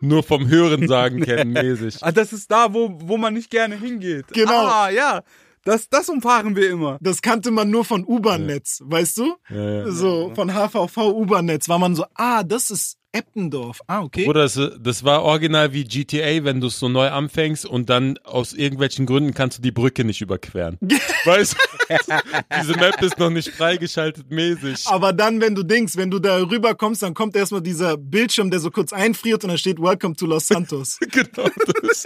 [0.00, 1.98] Nur vom Hören sagen kennen mäßig.
[2.02, 4.26] Ah, das ist da, wo, wo man nicht gerne hingeht.
[4.32, 4.66] Genau.
[4.66, 5.22] Ah, ja.
[5.64, 6.98] Das, das umfahren wir immer.
[7.00, 9.34] Das kannte man nur von U-Bahn-Netz, weißt du?
[9.50, 9.90] Ja, ja.
[9.90, 13.80] So, von HVV U-Bahn-Netz war man so, ah, das ist Eppendorf.
[13.86, 14.26] Ah, okay.
[14.26, 18.18] Oder das, das war original wie GTA, wenn du es so neu anfängst und dann
[18.18, 20.78] aus irgendwelchen Gründen kannst du die Brücke nicht überqueren.
[21.24, 22.14] weißt du?
[22.60, 24.86] Diese Map ist noch nicht freigeschaltet mäßig.
[24.86, 28.60] Aber dann, wenn du denkst, wenn du da rüberkommst, dann kommt erstmal dieser Bildschirm, der
[28.60, 30.98] so kurz einfriert und da steht Welcome to Los Santos.
[31.10, 31.48] genau
[31.82, 32.04] das.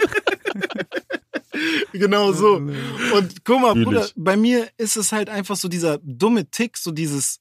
[1.91, 2.55] genau so.
[2.55, 6.91] Und guck mal, Bruder, bei mir ist es halt einfach so dieser dumme Tick, so
[6.91, 7.39] dieses,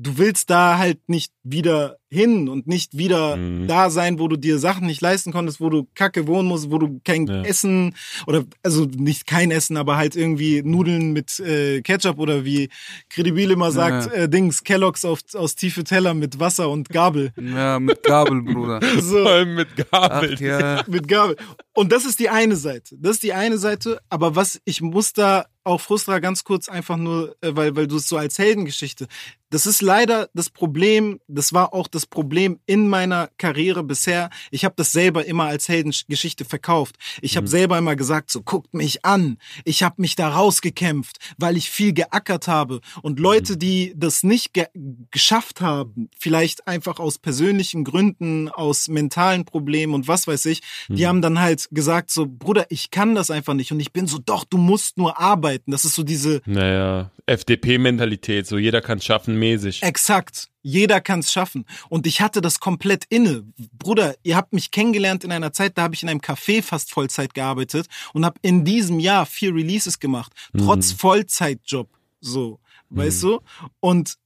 [0.00, 3.66] du willst da halt nicht wieder hin und nicht wieder Mhm.
[3.66, 6.78] da sein, wo du dir Sachen nicht leisten konntest, wo du kacke wohnen musst, wo
[6.78, 7.42] du kein Ja.
[7.42, 7.94] Essen
[8.26, 12.70] oder also nicht kein Essen, aber halt irgendwie Nudeln mit äh, Ketchup oder wie
[13.10, 14.12] Credibil immer sagt, Ja.
[14.22, 17.32] äh, Dings, Kelloggs auf, aus tiefe Teller mit Wasser und Gabel.
[17.38, 18.80] Ja, mit Gabel, Bruder.
[18.82, 20.34] Vor So, allem mit Gabel.
[20.36, 20.84] Ach ja.
[20.88, 21.36] mit Gabel.
[21.74, 22.96] Und das ist die eine Seite.
[22.98, 26.96] Das ist die eine Seite, aber was ich muss da auch Frustra ganz kurz einfach
[26.96, 29.06] nur, äh, weil, weil du es so als Heldengeschichte.
[29.50, 34.30] Das ist leider das Problem, das war auch das Problem in meiner Karriere bisher.
[34.50, 36.96] Ich habe das selber immer als Heldengeschichte verkauft.
[37.22, 39.38] Ich habe selber immer gesagt, so guckt mich an.
[39.64, 42.80] Ich habe mich da rausgekämpft, weil ich viel geackert habe.
[43.02, 44.66] Und Leute, die das nicht ge
[45.10, 51.06] geschafft haben, vielleicht einfach aus persönlichen Gründen, aus mentalen Problemen und was weiß ich, die
[51.06, 53.72] haben dann halt gesagt so, Bruder, ich kann das einfach nicht.
[53.72, 55.70] Und ich bin so, doch, du musst nur arbeiten.
[55.70, 59.82] Das ist so diese, Naja, FDP-Mentalität, so jeder kann schaffen mäßig.
[59.82, 60.48] Exakt.
[60.62, 61.64] Jeder kann es schaffen.
[61.88, 63.44] Und ich hatte das komplett inne.
[63.78, 66.90] Bruder, ihr habt mich kennengelernt in einer Zeit, da habe ich in einem Café fast
[66.90, 70.32] Vollzeit gearbeitet und habe in diesem Jahr vier Releases gemacht.
[70.56, 71.88] Trotz Vollzeitjob.
[72.20, 72.58] So,
[72.90, 73.40] weißt du?
[73.80, 74.16] Und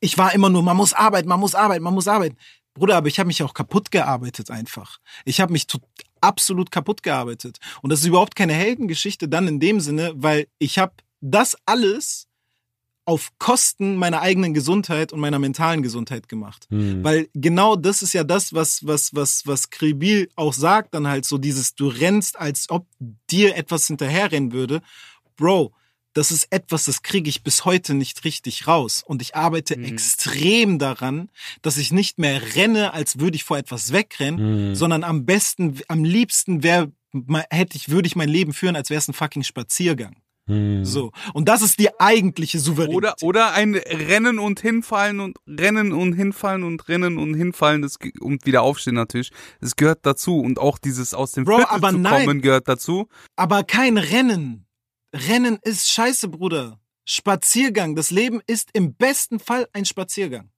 [0.00, 2.36] ich war immer nur, man muss arbeiten, man muss arbeiten, man muss arbeiten.
[2.74, 4.98] Bruder, aber ich habe mich auch kaputt gearbeitet einfach.
[5.24, 5.66] Ich habe mich
[6.20, 7.58] absolut kaputt gearbeitet.
[7.82, 12.25] Und das ist überhaupt keine Heldengeschichte dann in dem Sinne, weil ich habe das alles
[13.06, 16.66] auf Kosten meiner eigenen Gesundheit und meiner mentalen Gesundheit gemacht.
[16.70, 17.02] Hm.
[17.02, 21.24] Weil genau das ist ja das, was, was, was, was Kribil auch sagt, dann halt
[21.24, 22.86] so dieses, du rennst, als ob
[23.30, 24.82] dir etwas hinterherrennen würde.
[25.36, 25.72] Bro,
[26.14, 29.02] das ist etwas, das kriege ich bis heute nicht richtig raus.
[29.06, 29.84] Und ich arbeite Mhm.
[29.84, 31.28] extrem daran,
[31.62, 34.38] dass ich nicht mehr renne, als würde ich vor etwas wegrennen,
[34.70, 34.74] Hm.
[34.74, 36.90] sondern am besten, am liebsten wäre,
[37.50, 40.16] hätte ich, würde ich mein Leben führen, als wäre es ein fucking Spaziergang.
[40.48, 40.84] Hm.
[40.84, 41.10] So.
[41.34, 42.96] Und das ist die eigentliche Souveränität.
[42.96, 47.98] Oder, oder ein Rennen und hinfallen und Rennen und hinfallen und Rennen und hinfallen das,
[48.20, 49.32] und wieder aufstehen natürlich.
[49.60, 50.38] Das gehört dazu.
[50.38, 52.26] Und auch dieses aus dem Bro, Viertel aber zu nein.
[52.26, 53.08] kommen gehört dazu.
[53.34, 54.66] Aber kein Rennen.
[55.12, 56.78] Rennen ist scheiße, Bruder.
[57.04, 57.96] Spaziergang.
[57.96, 60.50] Das Leben ist im besten Fall ein Spaziergang.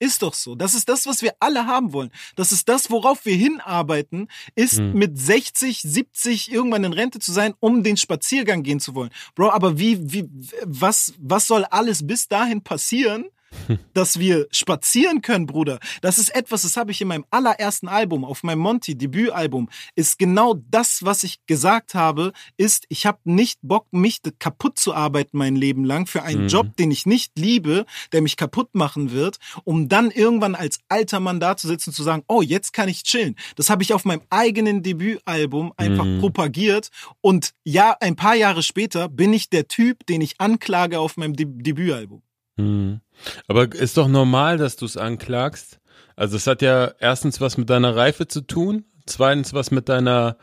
[0.00, 0.54] Ist doch so.
[0.54, 2.10] Das ist das, was wir alle haben wollen.
[2.36, 4.92] Das ist das, worauf wir hinarbeiten, ist Hm.
[4.94, 9.10] mit 60, 70 irgendwann in Rente zu sein, um den Spaziergang gehen zu wollen.
[9.34, 10.28] Bro, aber wie, wie,
[10.64, 13.26] was, was soll alles bis dahin passieren,
[13.94, 15.78] dass wir spazieren können, Bruder.
[16.00, 20.18] Das ist etwas, das habe ich in meinem allerersten Album, auf meinem Monty Debütalbum, ist
[20.18, 25.38] genau das, was ich gesagt habe, ist, ich habe nicht Bock, mich kaputt zu arbeiten
[25.38, 26.48] mein Leben lang für einen Mhm.
[26.48, 31.20] Job, den ich nicht liebe, der mich kaputt machen wird, um dann irgendwann als alter
[31.20, 33.36] Mann da zu sitzen und zu sagen, oh, jetzt kann ich chillen.
[33.56, 36.20] Das habe ich auf meinem eigenen Debütalbum einfach Mhm.
[36.20, 36.88] propagiert
[37.20, 41.34] und ja, ein paar Jahre später bin ich der Typ, den ich anklage auf meinem
[41.34, 42.22] De Debütalbum.
[42.58, 43.00] Hm.
[43.46, 45.80] Aber ist doch normal, dass du es anklagst.
[46.16, 50.36] Also es hat ja erstens was mit deiner Reife zu tun, zweitens was mit deiner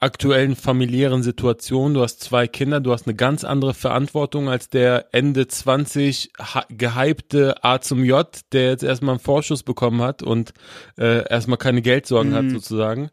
[0.00, 1.94] aktuellen familiären Situation.
[1.94, 6.32] Du hast zwei Kinder, du hast eine ganz andere Verantwortung als der Ende 20
[6.70, 10.54] gehypte A zum J, der jetzt erstmal einen Vorschuss bekommen hat und
[10.98, 12.34] äh, erstmal keine Geldsorgen mhm.
[12.34, 13.10] hat sozusagen.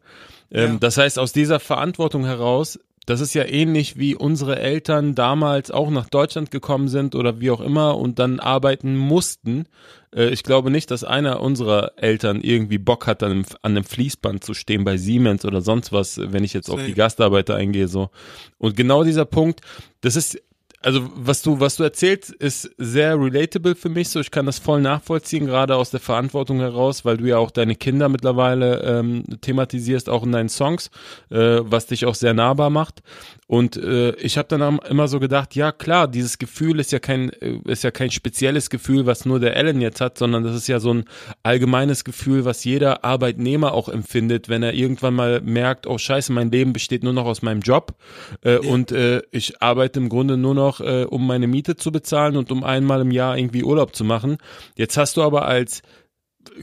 [0.50, 0.78] Ähm, ja.
[0.80, 5.90] Das heißt, aus dieser Verantwortung heraus das ist ja ähnlich wie unsere Eltern damals auch
[5.90, 9.66] nach Deutschland gekommen sind oder wie auch immer und dann arbeiten mussten.
[10.14, 13.84] Äh, ich glaube nicht, dass einer unserer Eltern irgendwie Bock hat, an einem, an einem
[13.84, 17.88] Fließband zu stehen bei Siemens oder sonst was, wenn ich jetzt auf die Gastarbeiter eingehe,
[17.88, 18.10] so.
[18.58, 19.60] Und genau dieser Punkt,
[20.02, 20.40] das ist
[20.82, 24.08] also was du, was du erzählst, ist sehr relatable für mich.
[24.08, 27.50] So, ich kann das voll nachvollziehen, gerade aus der Verantwortung heraus, weil du ja auch
[27.50, 30.90] deine Kinder mittlerweile ähm, thematisierst, auch in deinen Songs,
[31.30, 33.02] äh, was dich auch sehr nahbar macht.
[33.50, 37.30] Und äh, ich habe dann immer so gedacht, ja klar, dieses Gefühl ist ja kein,
[37.40, 40.68] äh, ist ja kein spezielles Gefühl, was nur der Ellen jetzt hat, sondern das ist
[40.68, 41.04] ja so ein
[41.42, 46.52] allgemeines Gefühl, was jeder Arbeitnehmer auch empfindet, wenn er irgendwann mal merkt, oh Scheiße, mein
[46.52, 47.96] Leben besteht nur noch aus meinem Job
[48.42, 52.36] äh, und äh, ich arbeite im Grunde nur noch, äh, um meine Miete zu bezahlen
[52.36, 54.38] und um einmal im Jahr irgendwie Urlaub zu machen.
[54.76, 55.82] Jetzt hast du aber als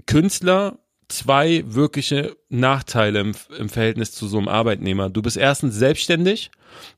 [0.05, 5.09] Künstler zwei wirkliche Nachteile im, im Verhältnis zu so einem Arbeitnehmer.
[5.09, 6.51] Du bist erstens selbstständig,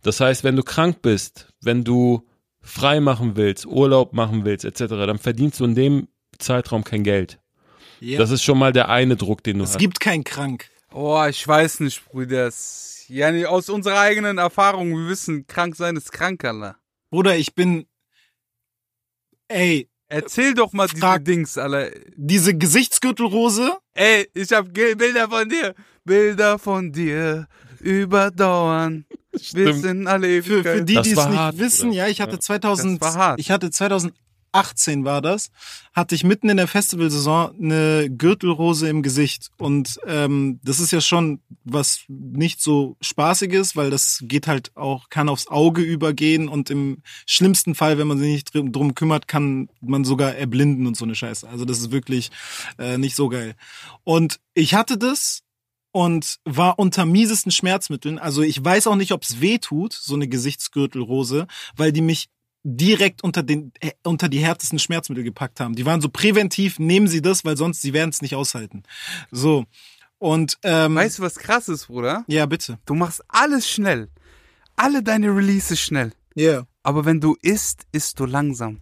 [0.03, 2.27] das heißt, wenn du krank bist, wenn du
[2.61, 7.39] frei machen willst, Urlaub machen willst, etc., dann verdienst du in dem Zeitraum kein Geld.
[7.99, 8.17] Ja.
[8.17, 9.75] Das ist schon mal der eine Druck, den du es hast.
[9.75, 10.69] Es gibt keinen krank.
[10.91, 12.49] Oh, ich weiß nicht, Brüder.
[13.07, 16.78] Ja, aus unserer eigenen Erfahrung, wir wissen, krank sein ist krank, Alter.
[17.09, 17.85] Bruder, ich bin.
[19.47, 21.91] Ey, Erzähl doch mal diese Dings, Alter.
[22.15, 23.77] Diese Gesichtsgürtelrose?
[23.93, 25.75] Ey, ich hab Bilder von dir.
[26.03, 27.47] Bilder von dir
[27.79, 29.05] überdauern.
[29.39, 29.65] Stimmt.
[29.65, 31.97] Wir sind alle Für, für die, die es nicht hart, wissen, oder?
[31.97, 32.99] ja, ich hatte 2000,
[33.37, 34.13] ich hatte 2000,
[34.51, 35.51] 18 war das,
[35.93, 39.49] hatte ich mitten in der Festivalsaison eine Gürtelrose im Gesicht.
[39.57, 45.09] Und ähm, das ist ja schon was nicht so spaßiges, weil das geht halt auch,
[45.09, 49.69] kann aufs Auge übergehen und im schlimmsten Fall, wenn man sich nicht drum, kümmert, kann
[49.81, 51.47] man sogar erblinden und so eine Scheiße.
[51.47, 52.31] Also das ist wirklich
[52.77, 53.55] äh, nicht so geil.
[54.03, 55.43] Und ich hatte das
[55.91, 58.19] und war unter miesesten Schmerzmitteln.
[58.19, 62.29] Also ich weiß auch nicht, ob es weh tut, so eine Gesichtsgürtelrose, weil die mich
[62.63, 65.75] direkt unter den äh, unter die härtesten Schmerzmittel gepackt haben.
[65.75, 68.83] Die waren so präventiv, nehmen Sie das, weil sonst Sie werden es nicht aushalten.
[69.31, 69.65] So.
[70.17, 72.25] Und ähm, weißt du, was krass ist, Bruder?
[72.27, 72.77] Ja, bitte.
[72.85, 74.09] Du machst alles schnell.
[74.75, 76.11] Alle deine Releases schnell.
[76.35, 76.51] Ja.
[76.51, 76.67] Yeah.
[76.83, 78.79] Aber wenn du isst, isst du langsam.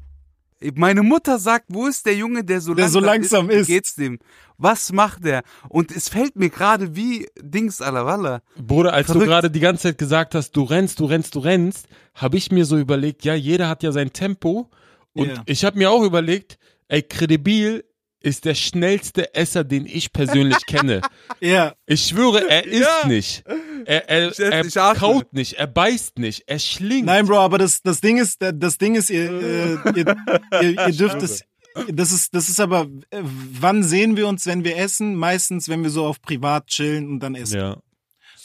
[0.75, 3.67] Meine Mutter sagt, wo ist der Junge, der so der langsam, so langsam ist?
[3.67, 4.19] Wie geht's dem?
[4.57, 5.43] Was macht der?
[5.69, 8.41] Und es fällt mir gerade wie Dings à la Walla.
[8.57, 9.23] Bruder, als Verrückt.
[9.23, 12.51] du gerade die ganze Zeit gesagt hast, du rennst, du rennst, du rennst, habe ich
[12.51, 14.71] mir so überlegt, ja, jeder hat ja sein Tempo.
[15.13, 15.43] Und yeah.
[15.45, 17.83] ich habe mir auch überlegt, ey, kredibil
[18.21, 21.01] ist der schnellste Esser, den ich persönlich kenne.
[21.39, 21.75] Ja.
[21.85, 23.07] Ich schwöre, er isst ja.
[23.07, 23.43] nicht.
[23.85, 27.05] Er, er, er kaut nicht, er beißt nicht, er schlingt.
[27.05, 29.29] Nein, Bro, aber das, das Ding ist, das Ding ist, ihr,
[29.85, 30.15] äh, ihr,
[30.61, 31.43] ihr, ihr dürft es,
[31.89, 35.15] das ist, das ist aber, äh, wann sehen wir uns, wenn wir essen?
[35.15, 37.59] Meistens, wenn wir so auf privat chillen und dann essen.
[37.59, 37.77] Ja.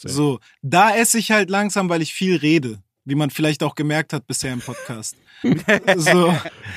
[0.05, 2.83] So, da esse ich halt langsam, weil ich viel rede.
[3.05, 5.17] Wie man vielleicht auch gemerkt hat bisher im Podcast.
[5.97, 6.35] so.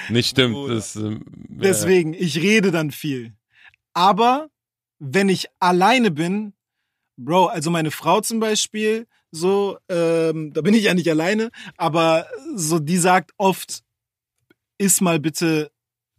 [0.09, 0.69] Nicht stimmt.
[0.69, 3.33] Das, äh, Deswegen, ich rede dann viel.
[3.93, 4.49] Aber
[4.99, 6.53] wenn ich alleine bin,
[7.17, 12.27] Bro, also meine Frau zum Beispiel, so, ähm, da bin ich ja nicht alleine, aber
[12.55, 13.83] so, die sagt oft,
[14.77, 15.71] iss mal bitte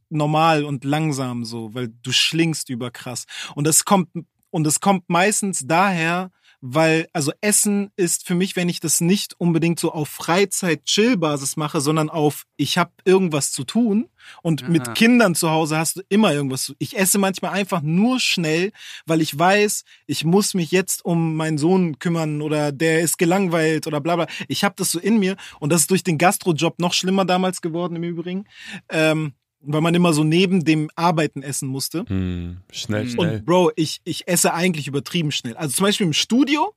[0.09, 3.26] normal und langsam so, weil du schlingst über krass.
[3.54, 4.09] Und das kommt,
[4.50, 9.34] und das kommt meistens daher, weil, also Essen ist für mich, wenn ich das nicht
[9.38, 14.08] unbedingt so auf Freizeit-Chill-Basis mache, sondern auf, ich habe irgendwas zu tun
[14.42, 14.70] und Aha.
[14.70, 18.72] mit Kindern zu Hause hast du immer irgendwas zu Ich esse manchmal einfach nur schnell,
[19.06, 23.86] weil ich weiß, ich muss mich jetzt um meinen Sohn kümmern oder der ist gelangweilt
[23.86, 24.26] oder bla bla.
[24.48, 27.60] Ich habe das so in mir und das ist durch den Gastrojob noch schlimmer damals
[27.60, 28.44] geworden im Übrigen.
[28.88, 32.04] Ähm, weil man immer so neben dem Arbeiten essen musste.
[32.06, 33.36] Hm, schnell, schnell.
[33.36, 35.56] Und Bro, ich, ich esse eigentlich übertrieben schnell.
[35.56, 36.74] Also zum Beispiel im Studio,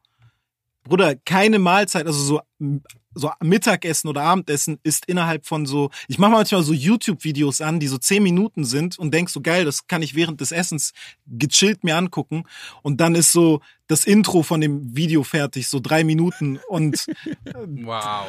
[0.84, 2.42] Bruder, keine Mahlzeit, also so
[3.14, 7.88] so Mittagessen oder Abendessen ist innerhalb von so, ich mache manchmal so YouTube-Videos an, die
[7.88, 10.94] so zehn Minuten sind und denk so geil, das kann ich während des Essens
[11.28, 12.44] gechillt mir angucken
[12.82, 17.08] und dann ist so das Intro von dem Video fertig, so drei Minuten und
[17.56, 18.28] wow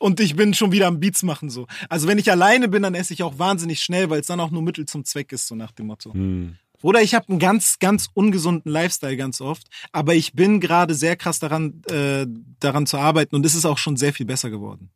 [0.00, 1.66] und ich bin schon wieder am Beats machen so.
[1.88, 4.50] Also wenn ich alleine bin, dann esse ich auch wahnsinnig schnell, weil es dann auch
[4.50, 6.12] nur Mittel zum Zweck ist so nach dem Motto.
[6.12, 6.56] Hm.
[6.82, 11.16] Oder ich habe einen ganz, ganz ungesunden Lifestyle ganz oft, aber ich bin gerade sehr
[11.16, 12.26] krass daran, äh,
[12.60, 14.90] daran zu arbeiten und es ist auch schon sehr viel besser geworden.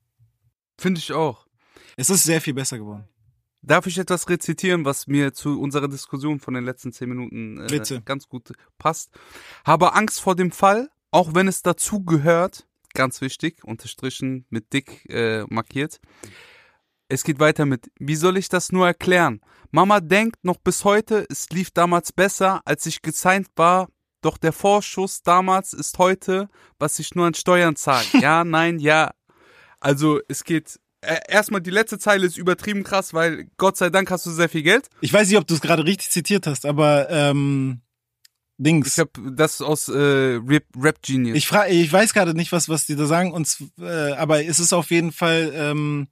[0.79, 1.47] Finde ich auch.
[1.97, 3.09] Es ist sehr viel besser geworden.
[3.63, 8.01] Darf ich etwas rezitieren, was mir zu unserer Diskussion von den letzten zehn Minuten äh,
[8.05, 9.11] ganz gut passt?
[9.65, 15.09] Habe Angst vor dem Fall, auch wenn es dazu gehört, ganz wichtig, unterstrichen mit dick
[15.09, 16.01] äh, markiert.
[17.13, 19.43] Es geht weiter mit, wie soll ich das nur erklären?
[19.71, 23.89] Mama denkt noch bis heute, es lief damals besser, als ich gesigned war,
[24.23, 26.49] doch der Vorschuss damals ist heute,
[26.79, 28.07] was ich nur an Steuern zahle.
[28.23, 29.11] Ja, nein, ja.
[29.79, 34.11] Also es geht, äh, erstmal die letzte Zeile ist übertrieben krass, weil Gott sei Dank
[34.11, 34.89] hast du sehr viel Geld.
[35.03, 37.83] Ich weiß nicht, ob du es gerade richtig zitiert hast, aber ähm,
[38.57, 38.95] Dings.
[38.95, 41.37] Ich habe das aus äh, Rap, Rap Genius.
[41.37, 44.59] Ich frage, ich weiß gerade nicht, was was die da sagen, und äh, aber es
[44.61, 45.53] ist auf jeden Fall.
[45.55, 46.09] Ähm,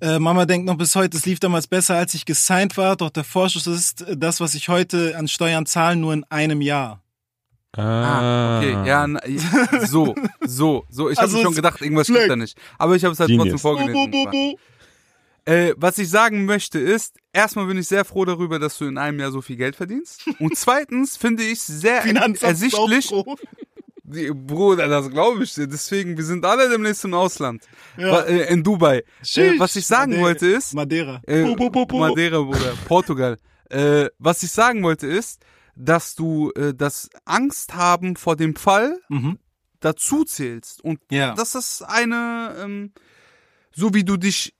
[0.00, 3.10] äh, Mama denkt noch bis heute, es lief damals besser, als ich gesigned war, doch
[3.10, 7.02] der Vorschuss ist äh, das, was ich heute an Steuern zahle, nur in einem Jahr.
[7.76, 9.20] Ah, okay, ja, na,
[9.86, 11.10] so, so, so.
[11.10, 12.56] Ich habe Also mir schon gedacht, irgendwas stimmt da nicht.
[12.78, 13.44] Aber ich habe es halt Genius.
[13.44, 14.56] trotzdem vorgelesen.
[15.44, 18.98] Äh, was ich sagen möchte ist, erstmal bin ich sehr froh darüber, dass du in
[18.98, 20.28] einem Jahr so viel Geld verdienst.
[20.38, 22.04] Und zweitens finde ich sehr
[22.42, 23.10] ersichtlich,
[24.08, 25.66] Bruder, das glaube ich dir.
[25.66, 27.62] Deswegen, wir sind alle demnächst im Ausland.
[27.96, 28.20] Ja.
[28.22, 28.98] Äh, in Dubai.
[28.98, 29.58] Äh, Tschüss.
[29.60, 30.26] was ich sagen Madeira.
[30.28, 31.20] wollte ist, Madeira.
[31.26, 31.98] äh, bu, bu, bu.
[31.98, 33.36] Madeira, Bruder, Portugal.
[33.70, 35.42] Äh, was ich sagen wollte ist,
[35.76, 39.38] dass du äh, das Angst haben vor dem Fall Mhm.
[39.80, 40.82] dazu zählst.
[40.82, 41.34] Und Ja.
[41.34, 42.92] das ist eine, ähm,
[43.74, 44.54] so wie du dich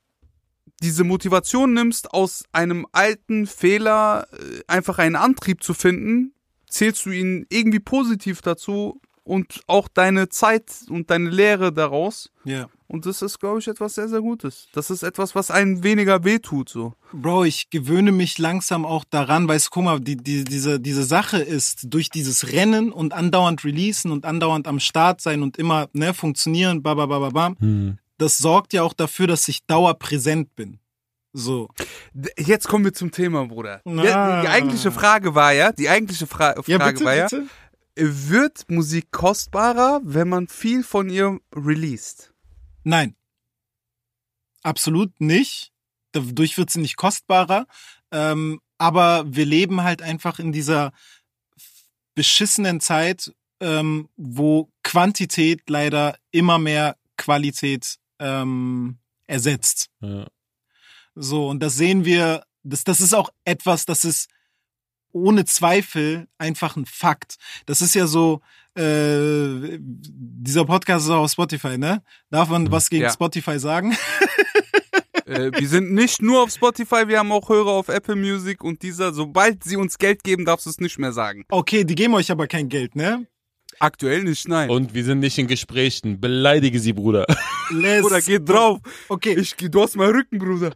[0.81, 6.33] diese Motivation nimmst, aus einem alten Fehler äh, einfach einen Antrieb zu finden,
[6.69, 12.31] zählst du ihn irgendwie positiv dazu und auch deine Zeit und deine Lehre daraus.
[12.43, 12.67] ja.
[12.91, 14.67] Und das ist, glaube ich, etwas sehr, sehr Gutes.
[14.73, 16.95] Das ist etwas, was einem weniger wehtut, so.
[17.13, 21.03] Bro, ich gewöhne mich langsam auch daran, weißt du, guck mal, die, die, diese, diese
[21.03, 25.87] Sache ist, durch dieses Rennen und andauernd releasen und andauernd am Start sein und immer
[25.93, 27.99] ne, funktionieren, ba, ba, ba, ba, ba, Hm.
[28.17, 30.79] das sorgt ja auch dafür, dass ich dauerpräsent bin.
[31.31, 31.69] So.
[32.39, 33.81] Jetzt kommen wir zum Thema, Bruder.
[33.85, 34.03] Na.
[34.03, 37.27] Ja, die eigentliche Frage war ja, die eigentliche Fra Frage war ja,
[37.95, 42.33] wird Musik kostbarer, wenn man viel von ihr released?
[42.83, 43.15] Nein.
[44.63, 45.71] Absolut nicht.
[46.11, 47.67] Dadurch wird sie nicht kostbarer.
[48.11, 50.91] Ähm, aber wir leben halt einfach in dieser
[52.15, 58.97] beschissenen Zeit, ähm, wo Quantität leider immer mehr Qualität ähm,
[59.27, 59.89] ersetzt.
[60.01, 60.27] Ja.
[61.15, 64.29] So, und das sehen wir, das, das ist auch etwas, das ist
[65.11, 67.37] ohne Zweifel einfach ein Fakt.
[67.65, 68.41] Das ist ja so,
[68.75, 72.01] äh, dieser Podcast ist auch auf Spotify, ne?
[72.29, 73.11] Darf man was gegen Ja.
[73.11, 73.95] Spotify sagen?
[75.25, 78.81] äh, wir sind nicht nur auf Spotify, wir haben auch Hörer auf Apple Music und
[78.83, 81.45] dieser, sobald sie uns Geld geben, darfst du es nicht mehr sagen.
[81.49, 83.25] Okay, die geben euch aber kein Geld, ne?
[83.79, 84.69] Aktuell nicht, nein.
[84.69, 86.19] Und wir sind nicht in Gesprächen.
[86.19, 87.25] Beleidige sie, Bruder.
[87.69, 88.79] Les Bruder, geh drauf.
[89.07, 90.73] Okay, Ich, du hast meinen Rücken, Bruder.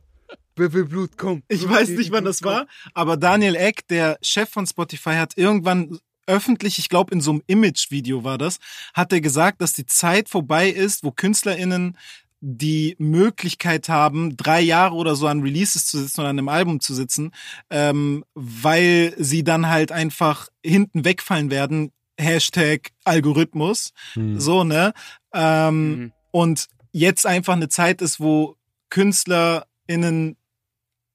[0.56, 1.44] Wer will Blut, komm.
[1.48, 5.38] Ich Blut weiß nicht, wann das war, aber Daniel Eck, der Chef von Spotify, hat
[5.38, 8.60] irgendwann öffentlich, ich glaube in so einem Image-Video war das,
[8.94, 11.98] hat er gesagt, dass die Zeit vorbei ist, wo KünstlerInnen
[12.46, 16.80] die Möglichkeit haben, drei Jahre oder so an Releases zu sitzen oder an einem Album
[16.82, 17.32] zu sitzen,
[17.70, 21.92] ähm, weil sie dann halt einfach hinten wegfallen werden.
[22.20, 23.92] Hashtag Algorithmus.
[24.14, 24.40] Hm.
[24.40, 24.94] So, ne?
[25.34, 26.12] Ähm, Mhm.
[26.32, 28.56] und jetzt einfach eine Zeit ist, wo
[28.90, 30.36] KünstlerInnen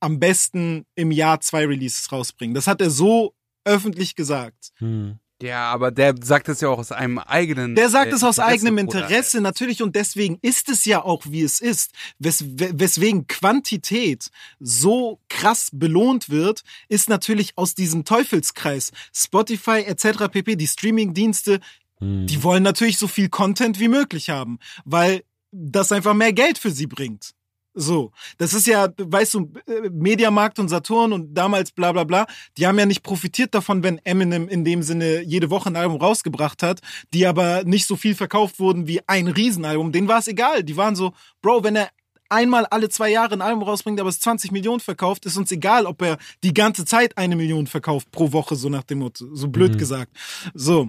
[0.00, 2.54] am besten im Jahr zwei Releases rausbringen.
[2.54, 3.34] Das hat er so
[3.64, 4.72] öffentlich gesagt.
[4.78, 5.18] Hm.
[5.40, 7.76] Ja, aber der sagt es ja auch aus einem eigenen.
[7.76, 8.78] Der sagt äh, es aus Interesse, eigenem.
[8.78, 11.92] Interesse, natürlich, und deswegen ist es ja auch, wie es ist.
[12.18, 18.90] Wes weswegen Quantität so krass belohnt wird, ist natürlich aus diesem Teufelskreis.
[19.14, 20.28] Spotify etc.
[20.28, 21.60] pp, die Streamingdienste,
[22.00, 22.26] Hm.
[22.26, 26.70] die wollen natürlich so viel Content wie möglich haben, weil das einfach mehr Geld für
[26.70, 27.34] sie bringt.
[27.80, 32.26] So, das ist ja, weißt du, äh, Mediamarkt und Saturn und damals bla bla bla,
[32.56, 36.00] die haben ja nicht profitiert davon, wenn Eminem in dem Sinne jede Woche ein Album
[36.00, 36.80] rausgebracht hat,
[37.14, 39.92] die aber nicht so viel verkauft wurden wie ein Riesenalbum.
[39.92, 40.64] Denen war es egal.
[40.64, 41.88] Die waren so, Bro, wenn er
[42.28, 45.86] einmal alle zwei Jahre ein Album rausbringt, aber es 20 Millionen verkauft, ist uns egal,
[45.86, 49.46] ob er die ganze Zeit eine Million verkauft pro Woche, so nach dem Motto, so
[49.46, 49.78] blöd Mhm.
[49.78, 50.12] gesagt.
[50.52, 50.88] So.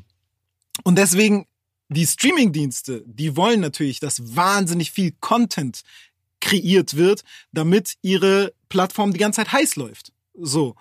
[0.84, 1.46] Und deswegen,
[1.88, 5.82] die Streamingdienste, die wollen natürlich, dass wahnsinnig viel Content
[6.42, 10.12] kreiert wird, damit ihre Plattform die ganze Zeit heiß läuft.
[10.34, 10.76] So.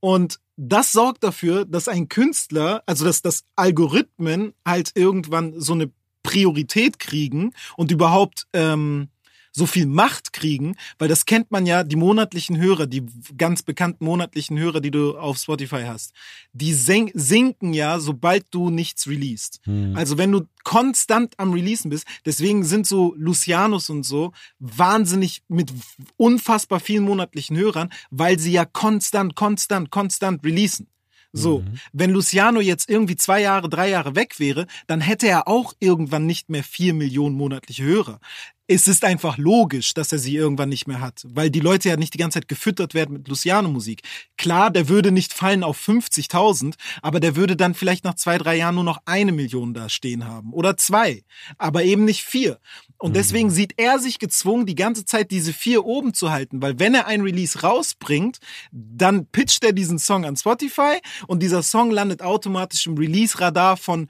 [0.00, 5.90] Und das sorgt dafür, dass ein Künstler, also dass, dass Algorithmen halt irgendwann so eine
[6.22, 9.08] Priorität kriegen und überhaupt ähm,
[9.56, 13.06] so viel Macht kriegen, weil das kennt man ja, die monatlichen Hörer, die
[13.38, 16.12] ganz bekannten monatlichen Hörer, die du auf Spotify hast,
[16.52, 19.60] die sinken ja, sobald du nichts releast.
[19.64, 19.96] Hm.
[19.96, 25.72] Also wenn du konstant am Releasen bist, deswegen sind so Lucianos und so wahnsinnig mit
[26.18, 30.88] unfassbar vielen monatlichen Hörern, weil sie ja konstant, konstant, konstant releasen.
[31.32, 31.78] So, mhm.
[31.92, 36.24] wenn Luciano jetzt irgendwie zwei Jahre, drei Jahre weg wäre, dann hätte er auch irgendwann
[36.24, 38.20] nicht mehr vier Millionen monatliche Hörer
[38.68, 41.96] es ist einfach logisch, dass er sie irgendwann nicht mehr hat, weil die Leute ja
[41.96, 44.02] nicht die ganze Zeit gefüttert werden mit Luciano-Musik.
[44.36, 48.56] Klar, der würde nicht fallen auf 50.000, aber der würde dann vielleicht nach zwei, drei
[48.56, 51.22] Jahren nur noch eine Million da stehen haben oder zwei,
[51.58, 52.58] aber eben nicht vier.
[52.98, 53.14] Und mhm.
[53.14, 56.94] deswegen sieht er sich gezwungen, die ganze Zeit diese vier oben zu halten, weil wenn
[56.94, 58.38] er ein Release rausbringt,
[58.72, 60.98] dann pitcht er diesen Song an Spotify
[61.28, 64.08] und dieser Song landet automatisch im Release-Radar von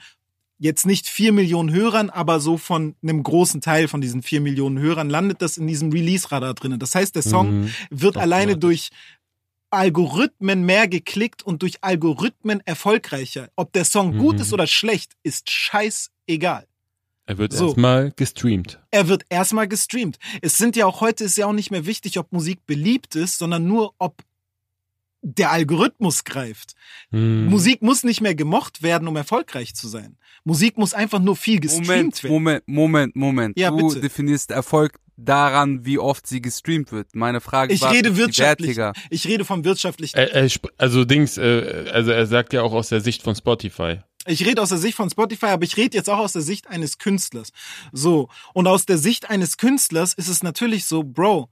[0.58, 4.78] jetzt nicht vier Millionen Hörern, aber so von einem großen Teil von diesen vier Millionen
[4.78, 6.78] Hörern landet das in diesem Release-Radar drinnen.
[6.78, 7.74] Das heißt, der Song mhm.
[7.90, 8.58] wird Doch, alleine ja.
[8.58, 8.90] durch
[9.70, 13.50] Algorithmen mehr geklickt und durch Algorithmen erfolgreicher.
[13.56, 14.18] Ob der Song mhm.
[14.18, 16.66] gut ist oder schlecht, ist scheißegal.
[17.26, 17.66] Er wird so.
[17.66, 18.80] erstmal gestreamt.
[18.92, 20.18] Er wird erstmal gestreamt.
[20.42, 23.38] Es sind ja auch heute ist ja auch nicht mehr wichtig, ob Musik beliebt ist,
[23.38, 24.22] sondern nur, ob
[25.26, 26.74] der Algorithmus greift.
[27.10, 27.46] Hm.
[27.46, 30.16] Musik muss nicht mehr gemocht werden, um erfolgreich zu sein.
[30.44, 32.32] Musik muss einfach nur viel gestreamt Moment, werden.
[32.32, 33.58] Moment, Moment, Moment.
[33.58, 34.00] Ja, du bitte.
[34.00, 37.14] definierst Erfolg daran, wie oft sie gestreamt wird.
[37.14, 38.78] Meine Frage ich war, rede wirtschaftlich.
[39.10, 40.16] Ich rede vom wirtschaftlichen.
[40.16, 40.48] Er, er,
[40.78, 43.98] also Dings, äh, also er sagt ja auch aus der Sicht von Spotify.
[44.28, 46.68] Ich rede aus der Sicht von Spotify, aber ich rede jetzt auch aus der Sicht
[46.68, 47.50] eines Künstlers.
[47.92, 48.28] So.
[48.54, 51.48] Und aus der Sicht eines Künstlers ist es natürlich so, Bro,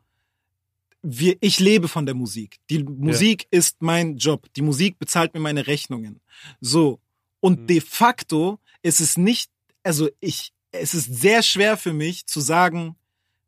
[1.05, 2.57] wir, ich lebe von der Musik.
[2.70, 3.59] Die Musik ja.
[3.59, 4.46] ist mein Job.
[4.57, 6.20] Die Musik bezahlt mir meine Rechnungen.
[6.61, 6.98] So.
[7.40, 7.66] Und mhm.
[7.66, 9.50] de facto ist es nicht,
[9.82, 12.96] also ich, es ist sehr schwer für mich zu sagen,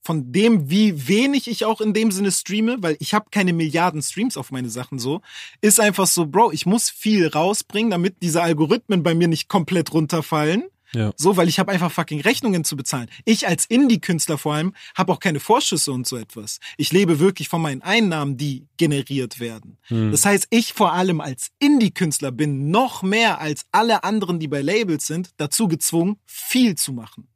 [0.03, 4.03] von dem, wie wenig ich auch in dem Sinne streame, weil ich habe keine Milliarden
[4.03, 5.21] Streams auf meine Sachen so,
[5.63, 9.93] ist einfach so, Bro, ich muss viel rausbringen, damit diese Algorithmen bei mir nicht komplett
[9.93, 10.65] runterfallen.
[10.97, 11.13] Ja.
[11.17, 13.11] So, weil ich habe einfach fucking Rechnungen zu bezahlen.
[13.27, 16.59] Ich als Indie-Künstler vor allem habe auch keine Vorschüsse und so etwas.
[16.79, 19.77] Ich lebe wirklich von meinen Einnahmen, die generiert werden.
[19.89, 20.11] Hm.
[20.11, 24.63] Das heißt, ich vor allem als Indie-Künstler bin noch mehr als alle anderen, die bei
[24.63, 27.29] Labels sind, dazu gezwungen, viel zu machen.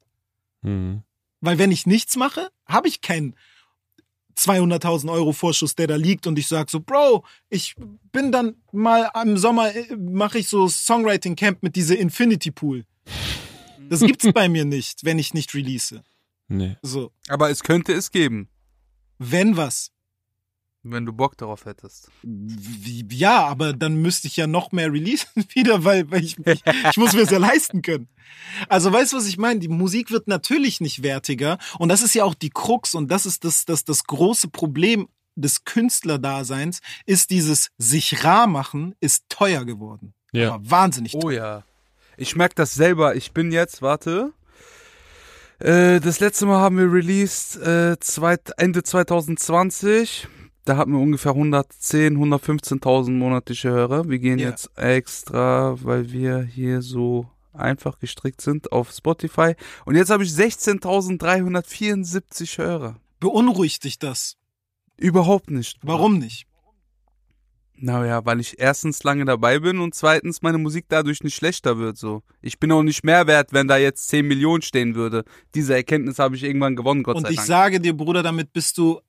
[0.62, 1.02] Hm.
[1.42, 3.34] Weil wenn ich nichts mache, habe ich keinen
[4.38, 7.76] 200.000 Euro Vorschuss, der da liegt und ich sag so, Bro, ich
[8.10, 12.86] bin dann mal im Sommer, äh, mache ich so Songwriting Camp mit diese Infinity Pool.
[13.90, 16.02] Das gibt's bei mir nicht, wenn ich nicht release.
[16.46, 16.76] Nee.
[16.80, 17.12] So.
[17.28, 18.48] Aber es könnte es geben.
[19.18, 19.90] Wenn was?
[20.82, 22.08] Wenn du Bock darauf hättest.
[22.22, 26.96] Ja, aber dann müsste ich ja noch mehr releasen wieder, weil, weil ich, ich, ich
[26.96, 28.08] muss mir das ja leisten können.
[28.68, 29.58] Also weißt du, was ich meine?
[29.60, 33.26] Die Musik wird natürlich nicht wertiger und das ist ja auch die Krux und das
[33.26, 39.64] ist das, das, das große Problem des Künstlerdaseins, ist dieses sich rar machen, ist teuer
[39.64, 40.14] geworden.
[40.32, 40.54] Ja.
[40.54, 41.24] Aber wahnsinnig teuer.
[41.24, 41.64] Oh ja.
[42.20, 43.16] Ich merke das selber.
[43.16, 44.34] Ich bin jetzt, warte.
[45.58, 50.28] Äh, das letzte Mal haben wir released äh, zweit, Ende 2020.
[50.66, 54.10] Da hatten wir ungefähr 110, 115.000 monatliche Hörer.
[54.10, 54.50] Wir gehen yeah.
[54.50, 59.54] jetzt extra, weil wir hier so einfach gestrickt sind auf Spotify.
[59.86, 62.96] Und jetzt habe ich 16.374 Hörer.
[63.18, 64.36] Beunruhigt dich das?
[64.98, 65.78] Überhaupt nicht.
[65.80, 66.49] Warum nicht?
[67.82, 71.96] Naja, weil ich erstens lange dabei bin und zweitens meine Musik dadurch nicht schlechter wird.
[71.96, 75.24] So, ich bin auch nicht mehr wert, wenn da jetzt 10 Millionen stehen würde.
[75.54, 77.38] Diese Erkenntnis habe ich irgendwann gewonnen, Gott und sei Dank.
[77.38, 79.00] Und ich sage dir, Bruder, damit bist du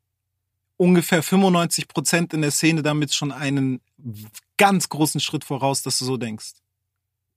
[0.77, 3.81] ungefähr 95 Prozent in der Szene damit schon einen
[4.57, 6.53] ganz großen Schritt voraus, dass du so denkst.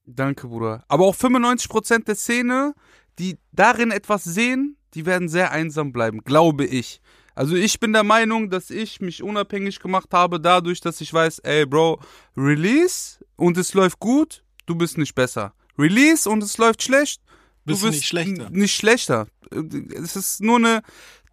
[0.06, 0.84] Danke, Bruder.
[0.86, 2.74] Aber auch 95 Prozent der Szene,
[3.18, 7.00] die darin etwas sehen, die werden sehr einsam bleiben, glaube ich.
[7.34, 11.40] Also ich bin der Meinung, dass ich mich unabhängig gemacht habe dadurch, dass ich weiß,
[11.40, 12.00] ey Bro,
[12.36, 15.52] Release und es läuft gut, du bist nicht besser.
[15.78, 17.20] Release und es läuft schlecht,
[17.66, 18.50] du bist, bist nicht schlechter.
[18.50, 19.26] Nicht schlechter.
[19.94, 20.82] Es ist nur eine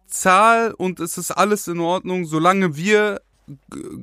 [0.06, 3.20] Zahl und es ist alles in Ordnung, solange wir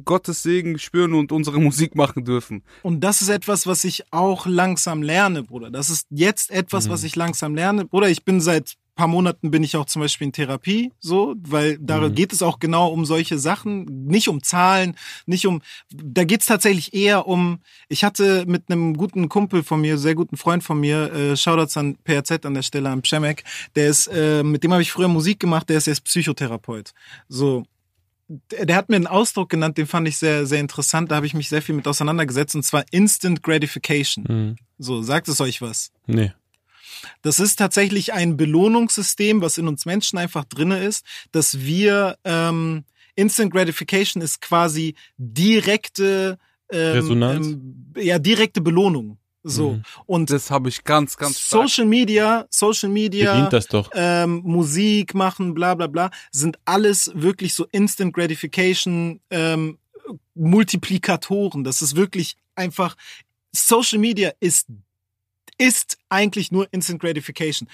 [0.03, 2.63] Gottes Segen spüren und unsere Musik machen dürfen.
[2.83, 5.69] Und das ist etwas, was ich auch langsam lerne, Bruder.
[5.69, 6.91] Das ist jetzt etwas, mhm.
[6.91, 7.85] was ich langsam lerne.
[7.85, 11.77] Bruder, ich bin seit paar Monaten bin ich auch zum Beispiel in Therapie, so, weil
[11.79, 12.15] da mhm.
[12.15, 16.47] geht es auch genau um solche Sachen, nicht um Zahlen, nicht um, da geht es
[16.47, 20.81] tatsächlich eher um, ich hatte mit einem guten Kumpel von mir, sehr guten Freund von
[20.81, 23.45] mir, äh, Shoutouts an PRZ an der Stelle, an Pschemek,
[23.77, 26.91] der ist, äh, mit dem habe ich früher Musik gemacht, der ist jetzt Psychotherapeut,
[27.29, 27.63] so,
[28.27, 31.09] der hat mir einen Ausdruck genannt, den fand ich sehr, sehr interessant.
[31.09, 34.25] Da habe ich mich sehr viel mit auseinandergesetzt, und zwar Instant Gratification.
[34.29, 34.55] Mhm.
[34.77, 35.91] So, sagt es euch was?
[36.05, 36.31] Nee.
[37.21, 42.83] Das ist tatsächlich ein Belohnungssystem, was in uns Menschen einfach drinne ist, dass wir ähm,
[43.15, 46.37] Instant Gratification ist quasi direkte
[46.71, 47.47] ähm, Resonanz?
[47.47, 49.17] Ähm, ja, direkte Belohnung.
[49.43, 49.73] So.
[49.73, 49.83] Mhm.
[50.05, 51.69] Und Das habe ich ganz, ganz stark.
[51.69, 53.89] Social Media, Social Media, Bedient das doch.
[53.93, 59.77] ähm, Musik machen, bla bla bla, sind alles wirklich so Instant Gratification ähm,
[60.35, 61.63] Multiplikatoren.
[61.63, 62.95] Das ist wirklich einfach,
[63.51, 64.67] Social Media ist,
[65.59, 67.69] ist eigentlich nur Instant Gratification.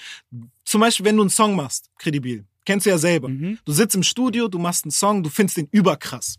[0.64, 3.28] Zum Beispiel, wenn du einen Song machst, kredibil, kennst du ja selber.
[3.28, 3.58] Mhm.
[3.64, 6.36] Du sitzt im Studio, du machst einen Song, du findest den überkrass.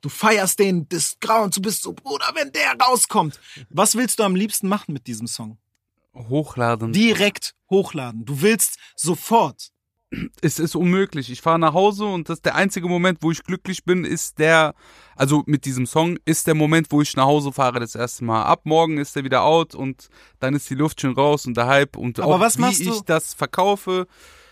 [0.00, 3.40] Du feierst den des Grauens, du bist so, Bruder, wenn der rauskommt.
[3.70, 5.58] Was willst du am liebsten machen mit diesem Song?
[6.14, 6.92] Hochladen.
[6.92, 8.24] Direkt hochladen.
[8.24, 9.72] Du willst sofort.
[10.42, 11.30] Es ist unmöglich.
[11.30, 14.74] Ich fahre nach Hause und das der einzige Moment, wo ich glücklich bin, ist der,
[15.16, 18.42] also mit diesem Song, ist der Moment, wo ich nach Hause fahre das erste Mal.
[18.44, 20.08] Ab morgen ist er wieder out und
[20.40, 23.00] dann ist die Luft schon raus und der Hype und Aber auch was wie ich
[23.02, 24.06] das verkaufe.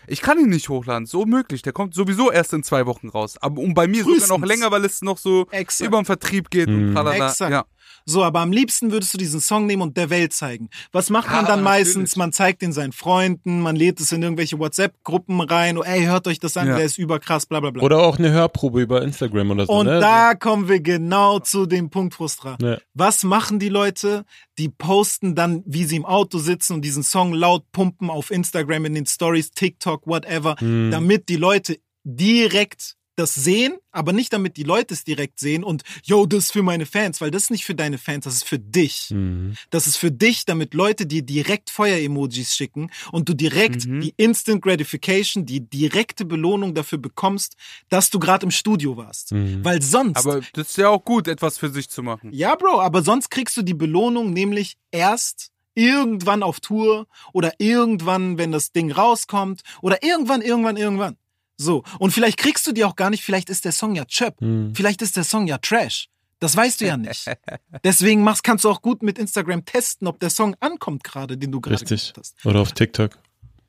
[0.05, 1.61] Ich kann ihn nicht hochladen, so unmöglich.
[1.61, 3.37] Der kommt sowieso erst in zwei Wochen raus.
[3.39, 4.47] Aber und bei mir sogar noch Frühestens.
[4.49, 5.87] länger, weil es noch so Exakt.
[5.87, 6.93] über den Vertrieb geht und Mhm.
[6.93, 7.27] tralala.
[7.29, 7.51] Exakt.
[7.51, 7.63] Ja.
[8.05, 10.69] So, aber am liebsten würdest du diesen Song nehmen und der Welt zeigen.
[10.91, 11.87] Was macht man Ja, dann natürlich.
[11.87, 12.15] meistens?
[12.17, 15.77] Man zeigt ihn seinen Freunden, man lädt es in irgendwelche WhatsApp-Gruppen rein.
[15.77, 16.75] Oh, ey, hört euch das an, Ja.
[16.75, 17.81] der ist überkrass, bla bla bla.
[17.83, 19.71] Oder auch eine Hörprobe über Instagram oder so.
[19.73, 19.99] und ne?
[20.01, 22.57] da kommen wir genau zu dem Punkt, Frustra.
[22.61, 22.77] Ja.
[22.93, 24.25] Was machen die Leute?
[24.57, 28.85] Die posten dann, wie sie im Auto sitzen und diesen Song laut pumpen auf Instagram,
[28.85, 30.91] in den Stories, TikTok, whatever, Hm.
[30.91, 35.83] damit die Leute direkt das sehen, aber nicht damit die Leute es direkt sehen und,
[36.03, 38.45] yo, das ist für meine Fans, weil das ist nicht für deine Fans, das ist
[38.47, 39.09] für dich.
[39.11, 39.55] Mhm.
[39.69, 44.01] Das ist für dich, damit Leute dir direkt Feuer-Emojis schicken und du direkt Mhm.
[44.01, 47.55] die Instant Gratification, die direkte Belohnung dafür bekommst,
[47.89, 49.31] dass du gerade im Studio warst.
[49.31, 49.63] Mhm.
[49.63, 52.31] Weil sonst Aber das ist ja auch gut, etwas für sich zu machen.
[52.33, 58.37] ja, Bro, aber sonst kriegst du die Belohnung nämlich erst irgendwann auf Tour oder irgendwann,
[58.37, 61.17] wenn das Ding rauskommt oder irgendwann, irgendwann, irgendwann.
[61.57, 61.83] So.
[61.99, 64.41] Und vielleicht kriegst du die auch gar nicht, vielleicht ist der Song ja Chöp.
[64.41, 64.73] Mhm.
[64.75, 66.09] Vielleicht ist der Song ja Trash.
[66.39, 67.25] Das weißt du ja nicht.
[67.83, 71.51] Deswegen machst, kannst du auch gut mit Instagram testen, ob der Song ankommt gerade, den
[71.51, 72.13] du gerade Richtig.
[72.13, 72.45] gemacht hast.
[72.45, 73.17] Oder auf TikTok.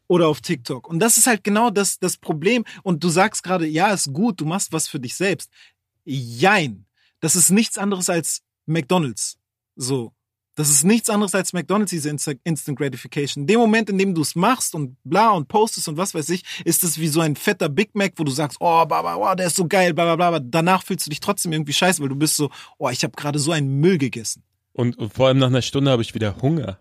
[0.09, 0.89] Oder auf TikTok.
[0.89, 2.65] Und das ist halt genau das, das Problem.
[2.83, 5.51] Und du sagst gerade, ja, ist gut, du machst was für dich selbst.
[6.05, 6.87] Jein.
[7.21, 9.39] Das ist nichts anderes als McDonalds.
[9.77, 10.14] So.
[10.57, 13.43] Das ist nichts anderes als McDonalds, diese Insta Instant Gratification.
[13.43, 16.29] In dem Moment, in dem du es machst und bla und postest und was weiß
[16.29, 19.17] ich, ist es wie so ein fetter Big Mac, wo du sagst, oh, bla, bla,
[19.17, 20.29] bla, der ist so geil, bla, bla, bla.
[20.29, 23.15] Aber danach fühlst du dich trotzdem irgendwie scheiße, weil du bist so, oh, ich habe
[23.17, 24.45] gerade so einen Müll gegessen.
[24.73, 26.79] Und, und vor allem nach einer Stunde habe ich wieder Hunger.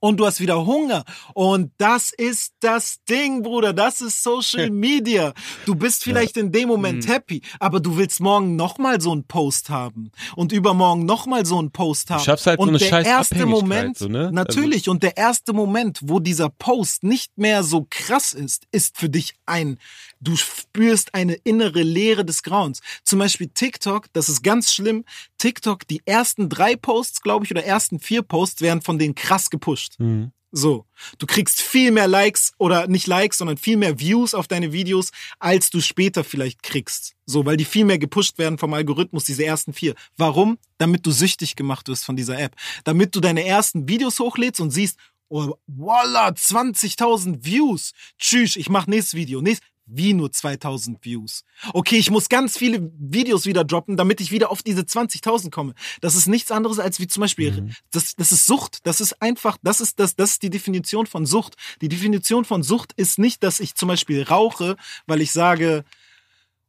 [0.00, 1.04] Und du hast wieder Hunger.
[1.34, 3.72] Und das ist das Ding, Bruder.
[3.72, 5.32] Das ist Social Media.
[5.64, 7.10] Du bist vielleicht in dem Moment Mhm.
[7.12, 11.70] happy, aber du willst morgen nochmal so einen Post haben und übermorgen nochmal so einen
[11.70, 12.22] Post haben.
[12.22, 14.30] schaffst halt so und eine der scheiß erste Moment, so, ne?
[14.32, 14.88] natürlich.
[14.88, 19.34] und der erste Moment, wo dieser Post nicht mehr so krass ist, ist für dich
[19.46, 19.78] ein,
[20.20, 22.80] du spürst eine innere Leere des Grauens.
[23.04, 25.04] Zum Beispiel TikTok, das ist ganz schlimm.
[25.38, 29.50] TikTok, die ersten drei Posts, glaube ich, oder ersten vier Posts werden von denen krass
[29.50, 29.85] gepusht.
[29.98, 30.32] Mhm.
[30.52, 30.86] So,
[31.18, 35.10] du kriegst viel mehr Likes oder nicht Likes, sondern viel mehr Views auf deine Videos,
[35.38, 37.14] als du später vielleicht kriegst.
[37.26, 39.94] So, weil die viel mehr gepusht werden vom Algorithmus, diese ersten vier.
[40.16, 40.56] Warum?
[40.78, 42.56] Damit du süchtig gemacht wirst von dieser App.
[42.84, 47.92] Damit du deine ersten Videos hochlädst und siehst, oh, voila, 20.000 Views.
[48.18, 49.42] Tschüss, ich mach nächstes Video.
[49.42, 51.44] Nächst, wie nur 2000 Views.
[51.72, 55.74] Okay, ich muss ganz viele Videos wieder droppen, damit ich wieder auf diese 20.000 komme.
[56.00, 58.80] Das ist nichts anderes als wie zum Beispiel, das, das ist Sucht.
[58.84, 61.54] Das ist einfach, das ist das, das ist die Definition von Sucht.
[61.80, 64.76] Die Definition von Sucht ist nicht, dass ich zum Beispiel rauche,
[65.06, 65.84] weil ich sage,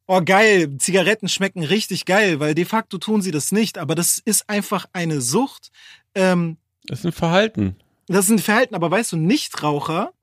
[0.05, 3.77] oh geil, Zigaretten schmecken richtig geil, weil de facto tun sie das nicht.
[3.77, 5.71] Aber das ist einfach eine Sucht.
[6.15, 7.75] Ähm, Das ist ein Verhalten.
[8.07, 10.13] das ist ein Verhalten, aber weißt du, Nichtraucher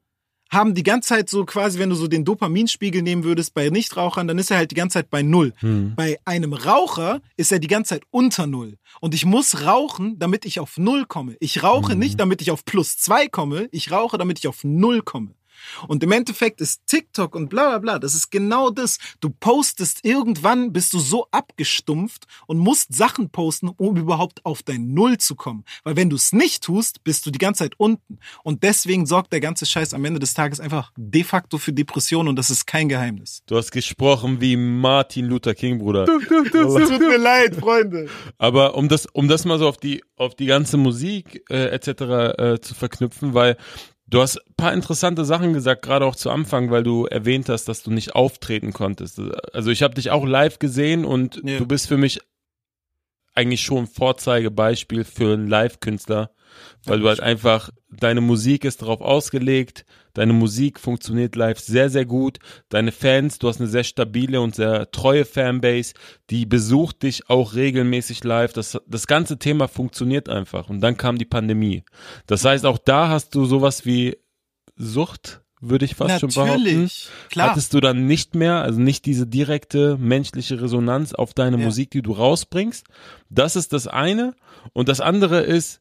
[0.51, 4.28] haben die ganze Zeit so quasi, wenn du so den Dopaminspiegel nehmen würdest bei Nichtrauchern,
[4.28, 5.53] dann ist er halt die ganze Zeit bei Null.
[5.57, 5.95] Hm.
[5.97, 8.76] Bei einem Raucher ist er die ganze Zeit unter Null.
[9.01, 11.36] Und ich muss rauchen, damit ich auf Null komme.
[11.40, 11.99] Ich rauche Mhm.
[11.99, 13.68] nicht, damit ich auf plus zwei komme.
[13.72, 15.34] Ich rauche, damit ich auf Null komme.
[15.89, 18.99] Und im Endeffekt ist TikTok und bla bla bla, das ist genau das.
[19.21, 24.93] Du postest irgendwann, bist du so abgestumpft und musst Sachen posten, um überhaupt auf dein
[24.95, 25.65] Null zu kommen.
[25.83, 28.19] Weil wenn du es nicht tust, bist du die ganze Zeit unten.
[28.43, 32.29] Und deswegen sorgt der ganze Scheiß am Ende des Tages einfach de facto für Depressionen
[32.29, 33.43] und das ist kein Geheimnis.
[33.47, 36.05] Du hast gesprochen wie Martin Luther King, Bruder.
[36.05, 38.09] Es tut mir leid, Freunde.
[38.39, 41.89] Aber um das, um das mal so auf die, auf die ganze Musik äh, etc.
[41.89, 43.57] Äh, zu verknüpfen, weil
[44.15, 47.67] du hast ein paar interessante Sachen gesagt, gerade auch zu Anfang, weil du erwähnt hast,
[47.67, 49.21] dass du nicht auftreten konntest.
[49.53, 51.59] Also ich habe dich auch live gesehen und Ja.
[51.59, 52.21] du bist für mich
[53.35, 56.31] eigentlich schon ein Vorzeigebeispiel für einen Live-Künstler,
[56.85, 59.85] weil du halt einfach, deine Musik ist darauf ausgelegt,
[60.15, 62.39] deine Musik funktioniert live sehr, sehr gut,
[62.71, 65.95] deine Fans, du hast eine sehr stabile und sehr treue Fanbase,
[66.31, 71.19] die besucht dich auch regelmäßig live, das, das ganze Thema funktioniert einfach und dann kam
[71.19, 71.85] die Pandemie.
[72.27, 74.17] Das heißt, auch da hast du sowas wie
[74.77, 76.91] Sucht, würde ich fast Natürlich, schon behaupten.
[77.31, 77.51] klar.
[77.51, 81.65] Hattest du dann nicht mehr, also nicht diese direkte menschliche Resonanz auf deine Ja.
[81.65, 82.87] Musik, die du rausbringst.
[83.31, 84.35] Das ist das eine.
[84.73, 85.81] Und das andere ist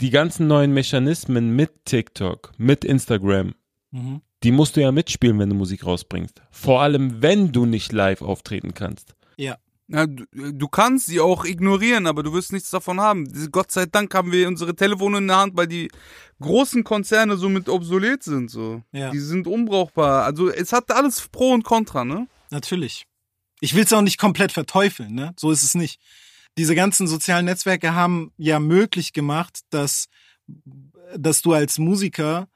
[0.00, 3.54] die ganzen neuen Mechanismen mit TikTok, mit Instagram.
[3.90, 4.22] Mhm.
[4.44, 6.40] Die musst du ja mitspielen, wenn du Musik rausbringst.
[6.50, 9.14] Vor allem, wenn du nicht live auftreten kannst.
[9.36, 9.56] Ja.
[9.90, 13.26] Ja, du, du kannst sie auch ignorieren, aber du wirst nichts davon haben.
[13.50, 15.90] Gott sei Dank haben wir unsere Telefone in der Hand, weil die
[16.40, 18.50] großen Konzerne somit obsolet sind.
[18.50, 18.82] So.
[18.92, 19.10] Ja.
[19.10, 20.24] Die sind unbrauchbar.
[20.24, 22.28] Also es hat alles Pro und Contra, ne?
[22.50, 23.06] Natürlich.
[23.60, 25.32] Ich will es auch nicht komplett verteufeln, ne?
[25.38, 25.98] So ist es nicht.
[26.58, 30.08] Diese ganzen sozialen Netzwerke haben ja möglich gemacht, dass,
[31.16, 32.48] dass du als Musiker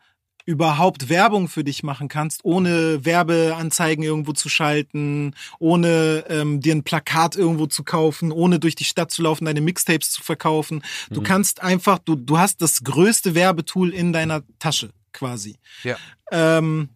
[0.45, 6.83] überhaupt Werbung für dich machen kannst, ohne Werbeanzeigen irgendwo zu schalten, ohne ähm, dir ein
[6.83, 10.83] Plakat irgendwo zu kaufen, ohne durch die Stadt zu laufen, deine Mixtapes zu verkaufen.
[11.11, 11.25] Du Mhm.
[11.25, 15.59] kannst einfach, du, du hast das größte Werbetool in deiner Tasche quasi.
[15.85, 15.97] Ja.
[16.33, 16.89] Ähm,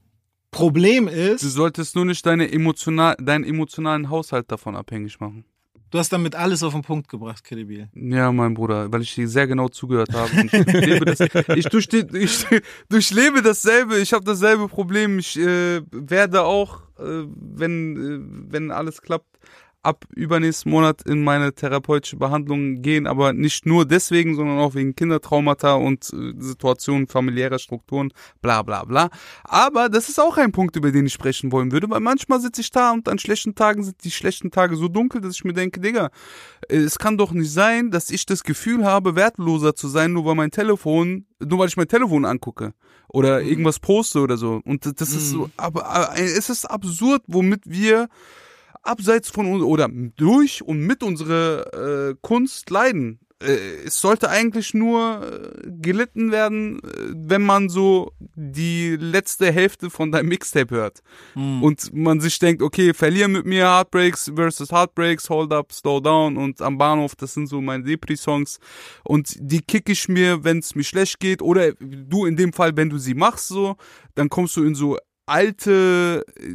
[0.51, 5.45] Problem Du ist, solltest nur nicht deine emotional, deinen emotionalen Haushalt davon abhängig machen.
[5.91, 7.89] Du hast damit alles auf den Punkt gebracht, Kredibil.
[7.95, 10.31] Ja, mein Bruder, weil ich dir sehr genau zugehört habe.
[10.45, 10.51] Ich,
[11.01, 11.21] das,
[11.57, 12.45] ich, durchste- ich
[12.89, 15.19] durchlebe dasselbe, ich habe dasselbe Problem.
[15.19, 19.39] Ich äh, werde auch, äh, wenn, äh, wenn alles klappt,
[19.87, 24.95] ab übernächsten Monat in meine therapeutische Behandlung gehen, aber nicht nur deswegen, sondern auch wegen
[24.97, 28.13] Kindertraumata und äh, Situationen familiärer Strukturen,
[28.43, 29.11] bla bla bla.
[29.45, 32.61] Aber das ist auch ein Punkt, über den ich sprechen wollen würde, weil manchmal sitze
[32.61, 35.53] ich da und an schlechten Tagen sind die schlechten Tage so dunkel, dass ich mir
[35.53, 36.11] denke, Digga,
[36.69, 40.25] äh, es kann doch nicht sein, dass ich das Gefühl habe, wertloser zu sein, nur
[40.25, 42.73] weil mein Telefon, nur weil ich mein Telefon angucke
[43.09, 44.61] oder irgendwas poste oder so.
[44.65, 48.09] Und das- das ist so, aber, aber es ist absurd, womit wir
[48.87, 53.21] abseits von uns oder durch und mit unserer äh, Kunst leiden.
[53.43, 59.91] Äh, es sollte eigentlich nur äh, gelitten werden, äh, wenn man so die letzte Hälfte
[59.91, 61.03] von deinem Mixtape hört.
[61.35, 66.39] Und man sich denkt, okay, verlier mit mir Heartbreaks versus Heartbreaks, Hold Up, Slow Down
[66.39, 68.59] und am Bahnhof, das sind so meine Depri-Songs.
[69.05, 71.43] Und die kick ich mir, wenn es mir schlecht geht.
[71.43, 73.77] Oder du in dem Fall, wenn du sie machst so,
[74.15, 74.97] dann kommst du in so
[75.27, 76.49] alte äh,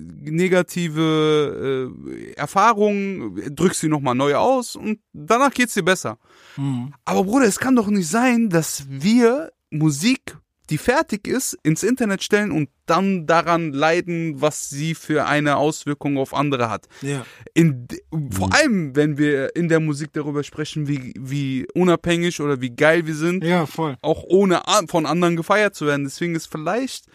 [0.61, 6.17] negative äh, Erfahrungen, drückst sie nochmal neu aus und danach geht's dir besser.
[6.57, 6.93] Mhm.
[7.05, 10.37] Aber Bruder, es kann doch nicht sein, dass wir Musik,
[10.69, 16.17] die fertig ist, ins Internet stellen und dann daran leiden, was sie für eine Auswirkung
[16.17, 16.87] auf andere hat.
[17.01, 17.25] Ja.
[17.53, 17.87] In,
[18.31, 23.05] vor allem, wenn wir in der Musik darüber sprechen, wie, wie unabhängig oder wie geil
[23.05, 23.97] wir sind, Ja, voll.
[24.01, 26.05] auch ohne von anderen gefeiert zu werden.
[26.05, 27.05] Deswegen ist vielleicht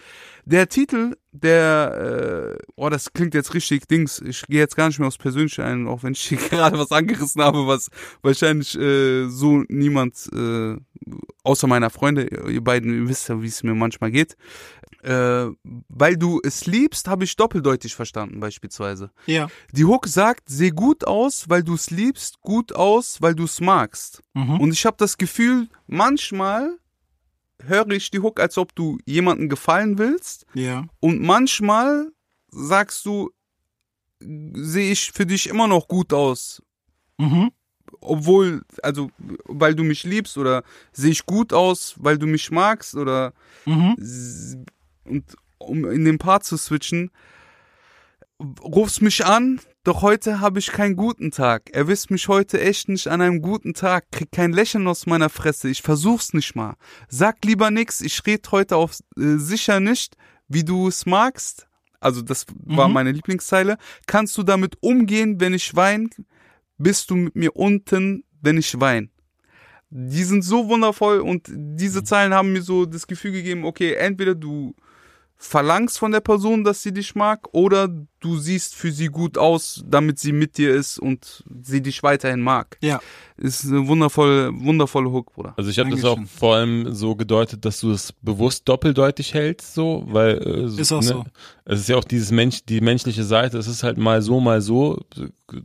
[0.47, 4.21] der Titel, der, äh, oh, das klingt jetzt richtig Dings.
[4.21, 6.93] Ich gehe jetzt gar nicht mehr aufs Persönliche ein, auch wenn ich hier gerade was
[6.93, 7.91] angerissen habe, was
[8.23, 10.77] wahrscheinlich äh, so niemand, äh,
[11.43, 14.37] außer meiner Freunde, ihr beiden ihr wisst ja, wie es mir manchmal geht.
[15.03, 15.49] Äh,
[15.89, 19.11] weil du es liebst, habe ich doppeldeutig verstanden, beispielsweise.
[19.27, 19.49] Ja.
[19.73, 23.61] Die Hook sagt, seh gut aus, weil du es liebst, gut aus, weil du es
[23.61, 24.23] magst.
[24.35, 24.61] Mhm.
[24.61, 26.79] Und ich habe das Gefühl, manchmal
[27.67, 30.47] höre ich die Hook, als ob du jemanden gefallen willst.
[30.55, 30.87] Ja.
[31.01, 32.13] Und manchmal
[32.51, 33.31] sagst du,
[34.21, 36.63] sehe ich für dich immer noch gut aus.
[37.19, 37.51] Mhm.
[38.01, 39.11] Obwohl, also,
[39.45, 40.63] weil du mich liebst oder
[40.93, 43.33] sehe ich gut aus, weil du mich magst oder
[43.67, 44.65] Mhm.
[45.05, 45.25] Und
[45.59, 47.11] um in den Part zu switchen,
[48.63, 51.71] rufst mich an, doch heute habe ich keinen guten Tag.
[51.73, 54.11] Erwisst mich heute echt nicht an einem guten Tag.
[54.11, 55.69] Krieg kein Lächeln aus meiner Fresse.
[55.69, 56.75] Ich versuch's nicht mal.
[57.09, 58.01] Sag lieber nix.
[58.01, 60.17] Ich red heute auf äh, sicher nicht,
[60.49, 61.69] wie du es magst.
[62.01, 62.95] Also das war Mhm.
[62.95, 63.79] meine Lieblingszeile.
[64.07, 66.11] Kannst du damit umgehen, wenn ich wein?
[66.79, 69.11] Bist du mit mir unten, wenn ich wein?
[69.89, 74.35] Die sind so wundervoll und diese Zeilen haben mir so das Gefühl gegeben, okay, entweder
[74.35, 74.75] du
[75.37, 77.89] verlangst von der Person, dass sie dich mag, oder
[78.21, 82.41] du siehst für sie gut aus, damit sie mit dir ist und sie dich weiterhin
[82.41, 82.79] mag.
[82.81, 83.01] Ja.
[83.37, 85.53] Ist eine wundervolle, wundervolle Hook, Bruder.
[85.57, 89.75] Also ich habe das auch vor allem so gedeutet, dass du es bewusst doppeldeutig hältst,
[89.75, 91.25] so, weil äh, Ist auch ne, so.
[91.67, 93.59] Es ist ja auch dieses Mensch, die menschliche Seite.
[93.59, 95.05] Es ist halt mal so, mal so.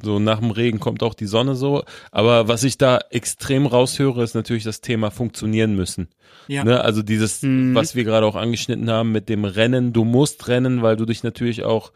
[0.04, 1.84] So nach dem Regen kommt auch die Sonne so.
[2.12, 6.10] Aber was ich da extrem raushöre, ist natürlich das Thema funktionieren müssen.
[6.48, 6.64] Ja.
[6.64, 6.82] Ne?
[6.82, 7.74] Also dieses, Mhm.
[7.74, 9.94] was wir gerade auch angeschnitten haben mit dem Rennen.
[9.94, 11.92] Du musst rennen, weil du dich natürlich auch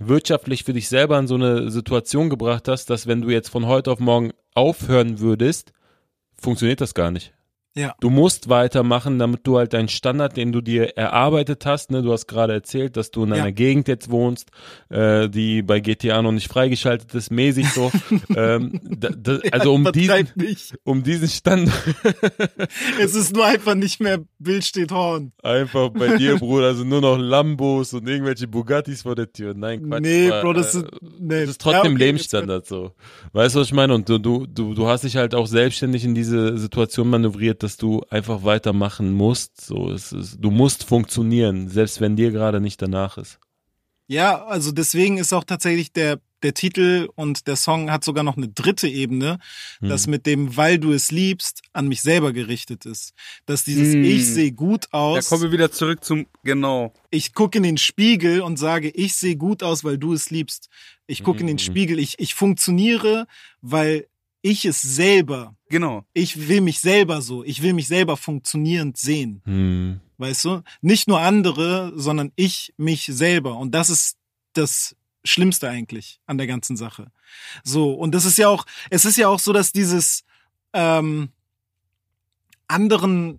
[0.00, 3.66] wirtschaftlich für dich selber in so eine Situation gebracht hast, dass wenn du jetzt von
[3.66, 5.72] heute auf morgen aufhören würdest,
[6.36, 7.32] funktioniert das gar nicht.
[7.76, 7.94] Ja.
[8.00, 12.12] Du musst weitermachen, damit du halt deinen Standard, den du dir erarbeitet hast, ne, du
[12.12, 13.50] hast gerade erzählt, dass du in einer Ja.
[13.50, 14.50] Gegend jetzt wohnst,
[14.88, 17.92] äh, die bei GTA noch nicht freigeschaltet ist, mäßig so.
[18.36, 20.74] ähm, da, da, also um diesen, nicht.
[20.82, 21.72] um diesen Standard
[23.00, 25.32] Es ist nur einfach nicht mehr Bild steht Horn.
[25.42, 29.54] einfach bei dir, Bruder, also nur noch Lambos und irgendwelche Bugattis vor der Tür.
[29.54, 30.00] Nein, Quatsch.
[30.02, 30.86] Nee, aber, Bro, das äh, ist,
[31.20, 31.40] nee.
[31.42, 32.92] Das ist trotzdem Ja, okay, Lebensstandard so.
[33.32, 33.94] Weißt du, was ich meine?
[33.94, 37.69] Und du, du, du, du hast dich halt auch selbstständig in diese Situation manövriert, dass
[37.76, 39.60] du einfach weitermachen musst.
[39.60, 43.38] So, es ist, du musst funktionieren, selbst wenn dir gerade nicht danach ist.
[44.06, 48.36] Ja, also deswegen ist auch tatsächlich der, der Titel und der Song hat sogar noch
[48.36, 49.38] eine dritte Ebene,
[49.80, 50.10] das Hm.
[50.10, 53.12] mit dem, weil du es liebst, an mich selber gerichtet ist.
[53.46, 54.02] Dass dieses Hm.
[54.02, 56.92] Ich sehe gut Da aus, kommen wir wieder zurück zum, genau.
[57.10, 60.68] ich gucke in den Spiegel und sage, ich sehe gut aus, weil du es liebst.
[61.06, 61.60] Ich gucke in den Mhm.
[61.60, 63.26] Spiegel, ich, ich funktioniere,
[63.60, 64.06] weil
[64.42, 66.04] ich es selber, Genau.
[66.12, 69.40] ich will mich selber so, ich will mich selber funktionierend sehen.
[69.44, 70.00] Hm.
[70.18, 70.62] Weißt du?
[70.82, 73.56] Nicht nur andere, sondern ich mich selber.
[73.56, 74.18] Und das ist
[74.52, 74.94] das
[75.24, 77.10] Schlimmste eigentlich an der ganzen Sache.
[77.64, 80.24] So, und das ist ja auch, es ist ja auch so, dass dieses
[80.72, 81.30] ähm,
[82.66, 83.38] anderen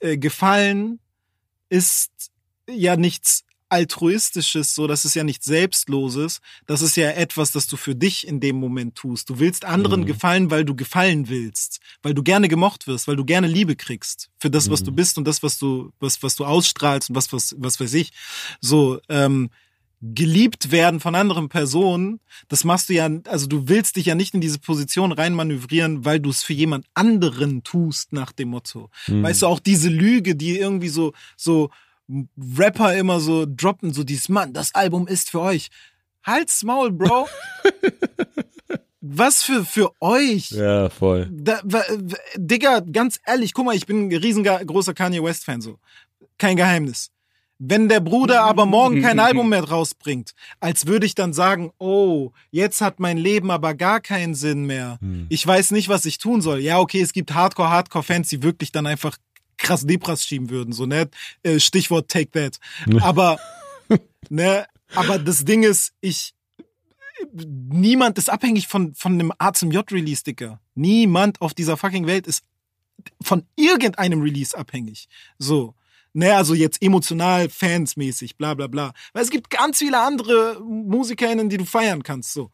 [0.00, 1.00] äh, Gefallen
[1.68, 2.32] ist
[2.68, 7.76] ja nichts altruistisches, so das ist ja nichts selbstloses, das ist ja etwas, das du
[7.76, 9.28] für dich in dem Moment tust.
[9.30, 10.06] Du willst anderen Mhm.
[10.06, 14.30] gefallen, weil du gefallen willst, weil du gerne gemocht wirst, weil du gerne Liebe kriegst
[14.38, 14.84] für das, was Mhm.
[14.86, 17.94] du bist und das, was du was was du ausstrahlst und was was was weiß
[17.94, 18.12] ich.
[18.60, 19.50] So ähm,
[20.04, 22.18] geliebt werden von anderen Personen,
[22.48, 26.18] das machst du ja, also du willst dich ja nicht in diese Position reinmanövrieren, weil
[26.18, 28.90] du es für jemand anderen tust, nach dem Motto.
[29.04, 29.22] Hm.
[29.22, 31.70] Weißt du, auch diese Lüge, die irgendwie so, so
[32.58, 35.68] Rapper immer so droppen, so dieses Mann, das Album ist für euch.
[36.24, 37.28] Halt's Maul, Bro.
[39.00, 40.50] Was für, für euch?
[40.52, 41.28] Ja, voll.
[41.32, 45.78] Da, w- Digga, ganz ehrlich, guck mal, ich bin ein riesengroßer Kanye West Fan, so.
[46.38, 47.10] Kein Geheimnis.
[47.58, 52.30] Wenn der Bruder aber morgen kein Album mehr rausbringt, als würde ich dann sagen, oh,
[52.52, 54.98] jetzt hat mein Leben aber gar keinen Sinn mehr.
[55.00, 55.26] Hm.
[55.30, 56.60] Ich weiß nicht, was ich tun soll.
[56.60, 59.16] Ja, okay, es gibt Hardcore-Hardcore-Fans, die wirklich dann einfach
[59.62, 61.08] krass Depras schieben würden, so, ne?
[61.42, 62.58] Äh, Stichwort Take That.
[63.02, 63.38] Aber,
[64.28, 66.34] ne, aber das Ding ist, ich,
[67.32, 70.60] niemand ist abhängig von, von einem A zum J-Release, Dicker.
[70.74, 72.44] Niemand auf dieser fucking Welt ist
[73.22, 75.08] von irgendeinem Release abhängig.
[75.38, 75.74] So.
[76.14, 78.92] Ne, also jetzt emotional, fansmäßig, bla bla bla.
[79.14, 82.34] Weil es gibt ganz viele andere MusikerInnen, die du feiern kannst.
[82.34, 82.50] So.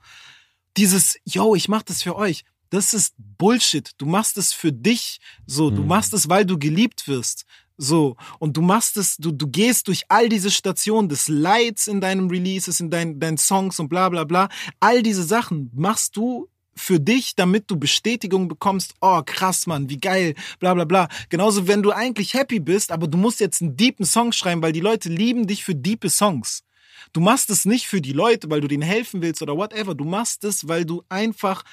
[0.77, 2.45] Dieses, yo, ich mach das für euch.
[2.71, 3.91] Das ist Bullshit.
[3.99, 5.19] Du machst es für dich.
[5.47, 5.89] So, du Mhm.
[5.89, 7.45] machst es, weil du geliebt wirst.
[7.77, 8.16] So.
[8.39, 12.29] Und du machst es, du, du gehst durch all diese Stationen des Leids in deinem
[12.29, 14.49] Releases, in deinen, deinen Songs und bla bla bla.
[14.81, 19.99] All diese Sachen machst du für dich, damit du Bestätigung bekommst, oh krass, Mann, wie
[19.99, 21.09] geil, bla bla bla.
[21.29, 24.73] Genauso, wenn du eigentlich happy bist, aber du musst jetzt einen deepen Song schreiben, weil
[24.73, 26.62] die Leute lieben dich für diepe Songs.
[27.12, 29.95] Du machst es nicht für die Leute, weil du denen helfen willst oder whatever.
[29.95, 31.64] Du machst es, weil du einfach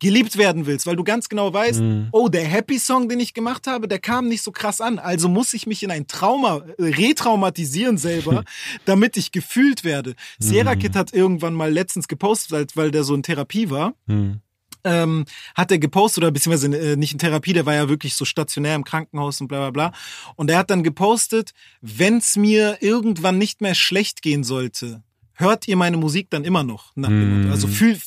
[0.00, 2.08] geliebt werden willst, weil du ganz genau weißt, Mhm.
[2.10, 4.98] oh, der Happy Song, den ich gemacht habe, der kam nicht so krass an.
[4.98, 8.44] Also muss ich mich in ein Trauma äh, retraumatisieren selber,
[8.84, 10.14] damit ich gefühlt werde.
[10.38, 14.40] Sierra Kid hat irgendwann mal letztens gepostet, weil- weil der so in Therapie war Hm.
[14.84, 18.24] ähm, hat er gepostet, oder beziehungsweise äh, nicht in Therapie, der war ja wirklich so
[18.24, 19.98] stationär im Krankenhaus und bla bla bla.
[20.36, 25.02] Und er hat dann gepostet, wenn's mir irgendwann nicht mehr schlecht gehen sollte,
[25.34, 26.92] hört ihr meine Musik dann immer noch?
[26.96, 27.40] Nach dem.
[27.42, 27.52] Motto.
[27.52, 27.98] Also fühl,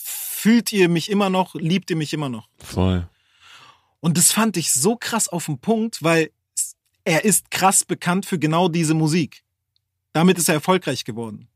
[0.44, 2.50] fühlt ihr mich immer noch, liebt ihr mich immer noch?
[2.58, 3.08] Voll.
[4.02, 6.32] Und das fand ich so krass auf den Punkt, weil
[7.06, 9.44] er ist krass bekannt für genau diese Musik.
[10.12, 11.48] Damit ist er erfolgreich geworden.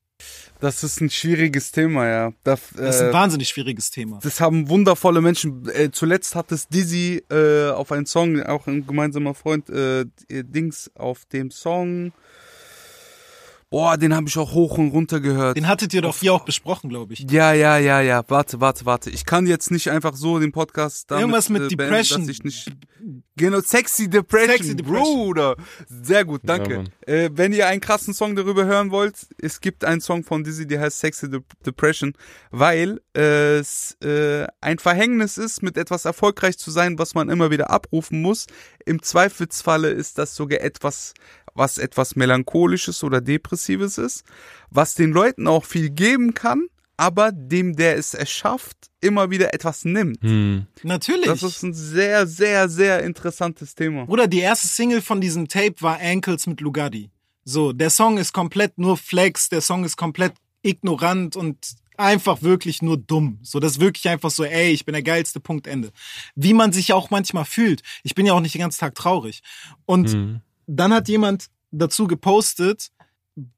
[0.61, 2.33] Das ist ein schwieriges Thema, ja.
[2.45, 4.19] Das, Das ist ein äh, wahnsinnig schwieriges Thema.
[4.23, 5.67] das haben wundervolle Menschen.
[5.67, 10.89] Äh, zuletzt hat es Dizzy äh, auf einen Song, auch ein gemeinsamer Freund, äh, Dings
[10.95, 12.13] auf dem Song.
[13.69, 15.57] Boah, den habe ich auch hoch und runter gehört.
[15.57, 17.25] Den hattet ihr doch hier auch besprochen, glaube ich.
[17.29, 18.23] Ja, ja, ja, ja.
[18.29, 19.09] Warte, warte, warte.
[19.09, 22.21] Ich kann jetzt nicht einfach so den Podcast damit, Irgendwas mit äh, beenden, Depression.
[22.21, 22.71] Dass ich nicht
[23.35, 25.15] genau, Sexy Depression, Sexy Depression.
[25.17, 25.55] Bruder.
[25.89, 26.85] Sehr gut, danke.
[27.05, 30.45] Ja, äh, wenn ihr einen krassen Song darüber hören wollt, es gibt einen Song von
[30.45, 32.13] Dizzy, der heißt Sexy De Depression,
[32.51, 37.51] weil äh, es äh, ein Verhängnis ist, mit etwas erfolgreich zu sein, was man immer
[37.51, 38.47] wieder abrufen muss.
[38.85, 41.13] Im Zweifelsfalle ist das sogar etwas,
[41.57, 44.23] was etwas melancholisches oder depressives ist,
[44.69, 49.85] was den Leuten auch viel geben kann, aber dem, der es erschafft, immer wieder etwas
[49.85, 50.21] nimmt.
[50.21, 50.65] Hm.
[50.83, 51.25] Natürlich.
[51.25, 54.05] Das ist ein sehr, sehr, sehr interessantes Thema.
[54.05, 57.11] Bruder, die erste Single von diesem Tape war Ankles mit Lugatti.
[57.43, 60.33] So, der Song ist komplett nur Flex, der Song ist komplett
[60.63, 61.57] ignorant und
[61.97, 63.39] einfach wirklich nur dumm.
[63.41, 65.91] So, das ist wirklich einfach so, ey, ich bin der geilste Punkt Ende.
[66.35, 67.81] Wie man sich auch manchmal fühlt.
[68.03, 69.41] Ich bin ja auch nicht den ganzen Tag traurig.
[69.85, 70.41] Und Mhm.
[70.67, 72.91] Dann hat jemand dazu gepostet,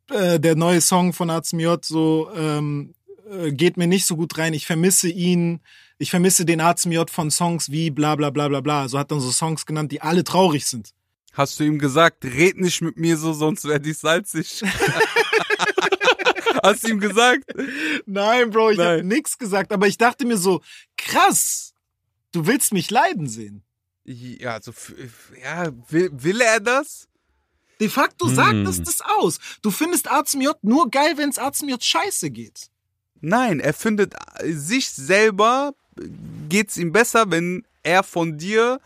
[0.09, 2.93] äh, der neue Song von AZMJ, so, ähm,
[3.29, 4.53] äh, geht mir nicht so gut rein.
[4.53, 5.59] Ich vermisse ihn.
[5.97, 8.81] Ich vermisse den AZMJ von Songs wie bla bla bla bla bla.
[8.81, 10.93] Also hat dann so Songs genannt, die alle traurig sind.
[11.33, 14.63] Hast du ihm gesagt, red nicht mit mir so, sonst werde ich salzig.
[16.63, 17.43] Hast du ihm gesagt?
[18.05, 20.61] Nein, Bro, ich habe nix gesagt, aber ich dachte mir so,
[20.97, 21.73] krass,
[22.31, 23.63] du willst mich leiden sehen.
[24.11, 24.73] Ja, also,
[25.43, 27.07] ja, will, will er das?
[27.79, 28.65] De facto sagt Hm.
[28.65, 29.39] das das aus.
[29.61, 32.69] Du findest AZMJ nur geil, wenn es AZMJ scheiße geht.
[33.21, 35.75] Nein, er findet äh, sich selber,
[36.49, 38.81] geht's ihm besser, wenn er von dir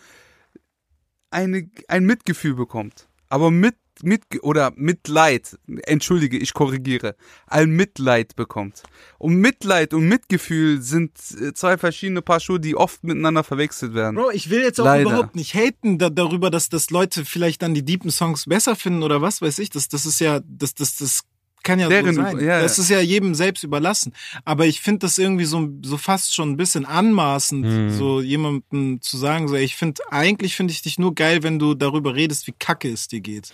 [1.31, 3.07] eine, ein Mitgefühl bekommt.
[3.29, 7.15] Aber mit, mit, oder Mitleid, entschuldige, ich korrigiere,
[7.47, 8.83] ein Mitleid bekommt.
[9.17, 14.15] Und Mitleid und Mitgefühl sind äh, zwei verschiedene Paar Schuhe, die oft miteinander verwechselt werden.
[14.15, 15.09] Bro, ich will jetzt auch Leider.
[15.09, 19.03] überhaupt nicht haten da, darüber, dass, dass Leute vielleicht dann die deepen Songs besser finden
[19.03, 19.69] oder was weiß ich.
[19.69, 21.23] Das, das ist ja, das, das, das
[21.63, 22.39] kann ja Deren- so sein.
[22.41, 24.13] ja, das ist ja jedem selbst überlassen.
[24.43, 27.89] Aber ich finde das irgendwie so, so fast schon ein bisschen anmaßend, Hm.
[27.97, 31.73] so jemandem zu sagen, so, ich finde, eigentlich finde ich dich nur geil, wenn du
[31.73, 33.53] darüber redest, wie kacke es dir geht.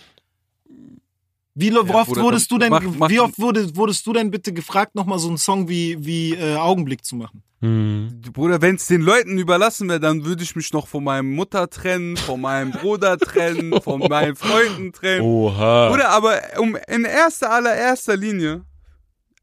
[1.59, 4.13] Wie lo- Ja, oft Bruder, wurdest du denn, mach- mach- wie oft wurde, wurdest du
[4.13, 7.43] denn bitte gefragt, nochmal so einen Song wie, wie äh, Augenblick zu machen?
[7.61, 8.21] Mhm.
[8.31, 11.69] Bruder, wenn es den Leuten überlassen wäre, dann würde ich mich noch von meinem Mutter
[11.69, 15.21] trennen, von meinem Bruder trennen, von meinen Freunden trennen.
[15.21, 15.89] Oha.
[15.89, 18.61] Bruder, aber um, in erster allererster Linie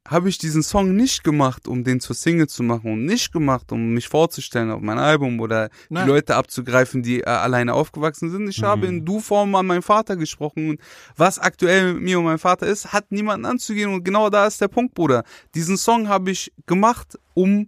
[0.09, 3.73] habe ich diesen Song nicht gemacht, um den zur Single zu machen und nicht gemacht,
[3.73, 6.05] um mich vorzustellen auf mein Album oder Nein.
[6.07, 8.49] die Leute abzugreifen, die äh, alleine aufgewachsen sind.
[8.49, 10.81] Ich habe in Du-Form an meinen Vater gesprochen und
[11.17, 14.61] was aktuell mit mir und meinem Vater ist, hat niemanden anzugehen und genau da ist
[14.61, 15.25] der Punkt, Bruder.
[15.55, 17.67] Diesen Song habe ich gemacht, um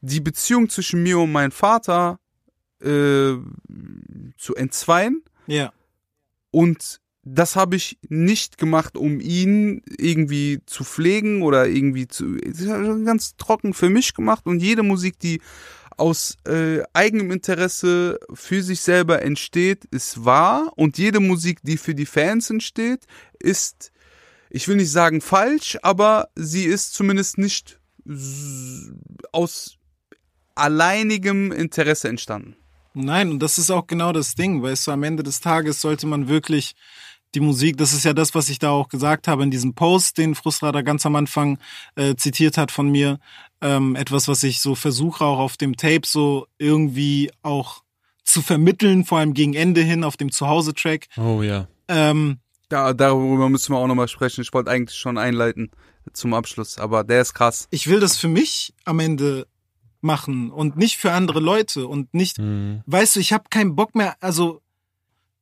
[0.00, 2.18] die Beziehung zwischen mir und meinem Vater
[2.80, 3.34] äh,
[4.36, 5.72] zu entzweien Ja.
[6.50, 7.00] und
[7.34, 12.36] das habe ich nicht gemacht, um ihn irgendwie zu pflegen oder irgendwie zu.
[12.36, 15.40] Ganz trocken für mich gemacht und jede Musik, die
[15.96, 21.94] aus äh, eigenem Interesse für sich selber entsteht, ist wahr und jede Musik, die für
[21.94, 23.04] die Fans entsteht,
[23.40, 23.90] ist,
[24.48, 27.80] ich will nicht sagen falsch, aber sie ist zumindest nicht
[29.32, 29.76] aus
[30.54, 32.56] alleinigem Interesse entstanden.
[32.94, 36.06] Nein, und das ist auch genau das Ding, weißt du, am Ende des Tages sollte
[36.06, 36.74] man wirklich
[37.34, 40.18] die Musik, das ist ja das, was ich da auch gesagt habe in diesem Post,
[40.18, 41.58] den Frustrada ganz am Anfang
[41.94, 43.18] äh, zitiert hat von mir,
[43.60, 47.82] ähm, etwas, was ich so versuche auch auf dem Tape so irgendwie auch
[48.24, 51.06] zu vermitteln, vor allem gegen Ende hin auf dem Zuhause-Track.
[51.16, 51.66] Oh ja.
[51.88, 54.42] Ähm, Da, darüber müssen wir auch nochmal sprechen.
[54.42, 55.70] Ich wollte eigentlich schon einleiten
[56.12, 57.68] zum Abschluss, aber der ist krass.
[57.70, 59.46] ich will das für mich am Ende
[60.00, 62.82] machen und nicht für andere Leute und nicht Mhm.
[62.86, 64.60] weißt du, ich habe keinen Bock mehr, also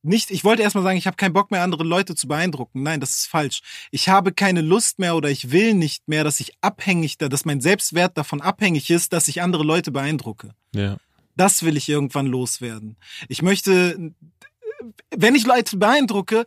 [0.07, 2.83] nicht, ich wollte erstmal sagen, ich habe keinen Bock mehr, andere Leute zu beeindrucken.
[2.83, 3.61] Nein, das ist falsch.
[3.91, 7.45] Ich habe keine Lust mehr oder ich will nicht mehr, dass ich abhängig da, dass
[7.45, 10.55] mein Selbstwert davon abhängig ist, dass ich andere Leute beeindrucke.
[10.73, 10.97] Ja.
[11.35, 12.97] Das will ich irgendwann loswerden.
[13.27, 14.13] Ich möchte,
[15.15, 16.45] wenn ich Leute beeindrucke,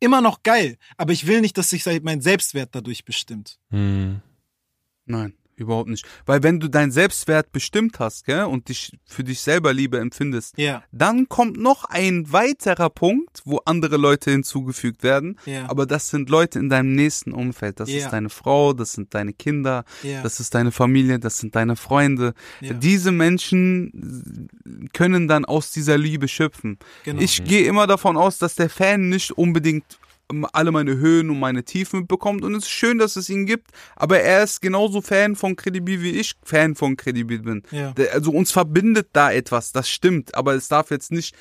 [0.00, 3.58] immer noch geil, aber ich will nicht, dass sich mein Selbstwert dadurch bestimmt.
[3.70, 4.22] Mhm.
[5.04, 6.06] Nein, überhaupt nicht.
[6.26, 10.56] Weil wenn du deinen Selbstwert bestimmt hast, gell, und dich für dich selber Liebe empfindest,
[10.58, 15.38] Ja, dann kommt noch ein weiterer Punkt, wo andere Leute hinzugefügt werden.
[15.46, 17.80] ja, Aber das sind Leute in deinem nächsten Umfeld.
[17.80, 17.98] Das Ja.
[18.04, 21.76] ist deine Frau, das sind deine Kinder, ja, das ist deine Familie, das sind deine
[21.76, 22.34] Freunde.
[22.60, 24.48] ja, Diese Menschen
[24.92, 26.78] können dann aus dieser Liebe schöpfen.
[27.04, 27.20] genau.
[27.20, 29.98] Ich gehe immer davon aus, dass der Fan nicht unbedingt
[30.52, 33.70] alle meine Höhen und meine Tiefen mitbekommt und es ist schön, dass es ihn gibt,
[33.96, 37.62] aber er ist genauso Fan von Credibil wie ich Fan von Credibil bin.
[37.70, 37.94] ja.
[38.12, 41.34] Also uns verbindet da etwas, das stimmt, aber es darf jetzt nicht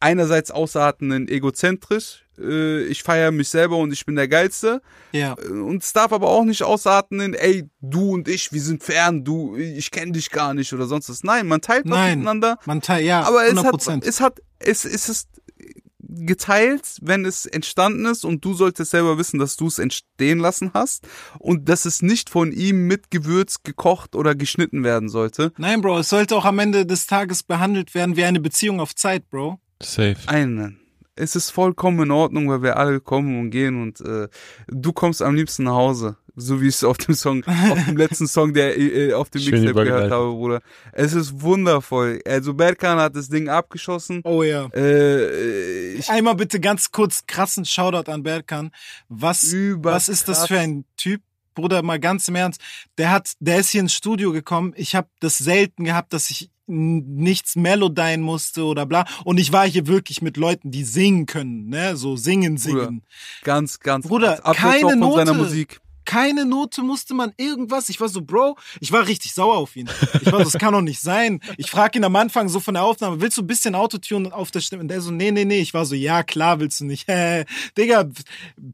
[0.00, 4.80] einerseits ausarten in egozentrisch, äh, ich feiere mich selber und ich bin der Geilste
[5.12, 5.34] ja.
[5.34, 8.82] Äh, und es darf aber auch nicht ausarten in, ey, du und ich, wir sind
[8.82, 11.22] fern, du, ich kenne dich gar nicht oder sonst was.
[11.22, 12.18] Nein, man teilt Nein.
[12.18, 14.06] miteinander Man teilt, ja, aber es 100 hat, Prozent.
[14.06, 15.28] es hat, es, es ist
[16.10, 20.72] geteilt, wenn es entstanden ist und du solltest selber wissen, dass du es entstehen lassen
[20.74, 21.06] hast
[21.38, 25.52] und dass es nicht von ihm mit Gewürz gekocht oder geschnitten werden sollte.
[25.56, 28.94] Nein, Bro, es sollte auch am Ende des Tages behandelt werden wie eine Beziehung auf
[28.94, 29.60] Zeit, Bro.
[29.82, 30.16] Safe.
[30.26, 30.80] Einen.
[31.16, 34.28] Es ist vollkommen in Ordnung, weil wir alle kommen und gehen und äh,
[34.68, 36.16] du kommst am liebsten nach Hause.
[36.40, 39.44] So wie ich es auf dem Song, auf dem letzten Song, der äh, auf dem
[39.44, 40.60] Mixtape gehört habe, Bruder.
[40.92, 42.20] Es ist wundervoll.
[42.26, 44.22] Also Berkan hat das Ding abgeschossen.
[44.24, 44.68] Oh ja.
[44.74, 48.70] Äh, ich Einmal bitte ganz kurz krassen Shoutout an Berkan.
[49.08, 51.22] Was, was ist das für ein Typ?
[51.54, 52.60] Bruder, mal ganz im Ernst,
[52.96, 54.72] der hat, der ist hier ins Studio gekommen.
[54.76, 59.04] Ich habe das selten gehabt, dass ich nichts Melodyne musste oder bla.
[59.24, 63.02] Und ich war hier wirklich mit Leuten, die singen können, ne, so singen, singen.
[63.02, 63.02] Bruder,
[63.42, 64.06] ganz, ganz.
[64.06, 64.56] Bruder, ganz.
[64.56, 65.16] Keine Note.
[65.16, 65.80] seiner Musik.
[66.04, 67.88] Keine Note musste man irgendwas.
[67.88, 69.88] Ich war so, Bro, ich war richtig sauer auf ihn.
[70.20, 71.40] Ich war so, das kann doch nicht sein.
[71.56, 74.50] Ich frage ihn am Anfang so von der Aufnahme, willst du ein bisschen Autotune auf
[74.50, 74.82] der Stimme?
[74.82, 75.60] Und der so, nee, nee, nee.
[75.60, 77.06] Ich war so, ja, klar willst du nicht.
[77.08, 77.44] Hä,
[77.76, 78.08] Digga,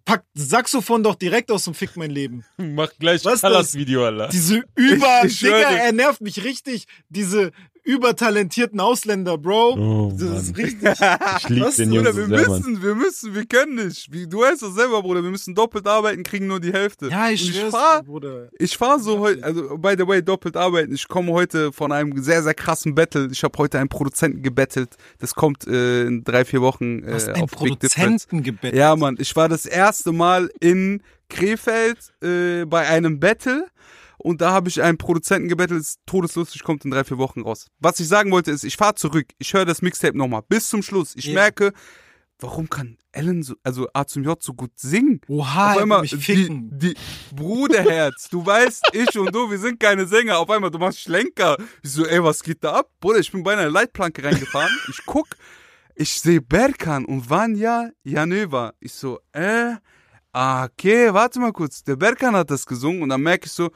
[0.04, 2.44] pack Saxophon doch direkt aus dem Fick mein Leben.
[2.56, 3.74] Mach gleich Was das?
[3.74, 4.28] Video, Alter.
[4.28, 6.86] Diese über, Digga, er nervt mich richtig.
[7.08, 7.52] Diese
[7.86, 9.74] übertalentierten Ausländer, Bro.
[9.76, 10.64] Oh, das ist Mann.
[10.64, 10.82] richtig.
[11.38, 12.58] Ich lieb Was, den Bruder, Jungs Bruder, so wir sehr, Mann.
[12.58, 14.12] müssen, wir müssen, wir können nicht.
[14.12, 15.22] Wie, du weißt das selber, Bruder.
[15.22, 17.08] Wir müssen doppelt arbeiten, kriegen nur die Hälfte.
[17.08, 18.48] Ja, ich ich schwör's, fahr, dir, Bruder.
[18.58, 20.92] Ich fahre so heute, also by the way, doppelt arbeiten.
[20.94, 23.28] Ich komme heute von einem sehr, sehr krassen Battle.
[23.30, 24.96] Ich habe heute einen Produzenten gebettelt.
[25.18, 27.50] Das kommt äh, in drei, vier Wochen äh, Du hast einen auf.
[27.52, 28.78] Produzenten gebettet.
[28.78, 33.66] Ja, Mann, ich war das erste Mal in Krefeld äh, bei einem Battle
[34.26, 37.68] und da habe ich einen Produzenten gebettelt, ist todeslustig, kommt in drei, vier Wochen raus.
[37.78, 40.82] Was ich sagen wollte ist, ich fahre zurück, ich höre das Mixtape nochmal bis zum
[40.82, 41.14] Schluss.
[41.14, 41.34] Ich Ja.
[41.34, 41.72] merke,
[42.40, 45.20] warum kann Ellen, so, also A zum J so gut singen?
[45.28, 46.70] Oha, Auf einmal, mich die, ficken.
[46.76, 46.94] die
[47.34, 50.38] Bruderherz, du weißt, ich und du, wir sind keine Sänger.
[50.38, 51.56] Auf einmal, du machst Schlenker.
[51.82, 52.90] Ich so, ey, was geht da ab?
[53.00, 54.72] Bruder, ich bin bei einer Leitplanke reingefahren.
[54.90, 55.28] Ich guck,
[55.94, 58.72] ich sehe Berkan und Vanya Janeva.
[58.80, 59.74] Ich so, äh,
[60.32, 61.84] ah, okay, warte mal kurz.
[61.84, 63.70] Der Berkan hat das gesungen und dann merke ich so,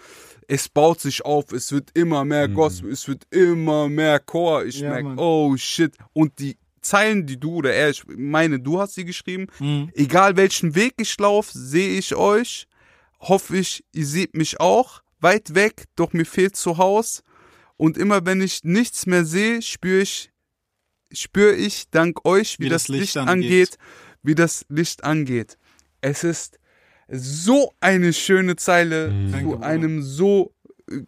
[0.53, 4.65] es baut sich auf, es wird immer mehr Gospel, es wird immer mehr Chor.
[4.65, 5.95] Ich Ja, merke, oh shit.
[6.13, 9.91] Und die Zeilen, die du oder er, ich meine, du hast sie geschrieben, Mhm.
[9.95, 12.67] egal welchen Weg ich laufe, sehe ich euch.
[13.21, 15.03] Hoffe ich, ihr seht mich auch.
[15.21, 17.23] Weit weg, doch mir fehlt zu Haus.
[17.77, 20.31] Und immer wenn ich nichts mehr sehe, spüre ich,
[21.13, 23.77] spüre ich dank euch, wie, das, Licht, angeht.
[24.23, 25.59] wie das Licht angeht.
[26.01, 26.59] Es ist
[27.13, 29.33] so eine schöne Zeile Mhm.
[29.33, 30.53] Zu einem so.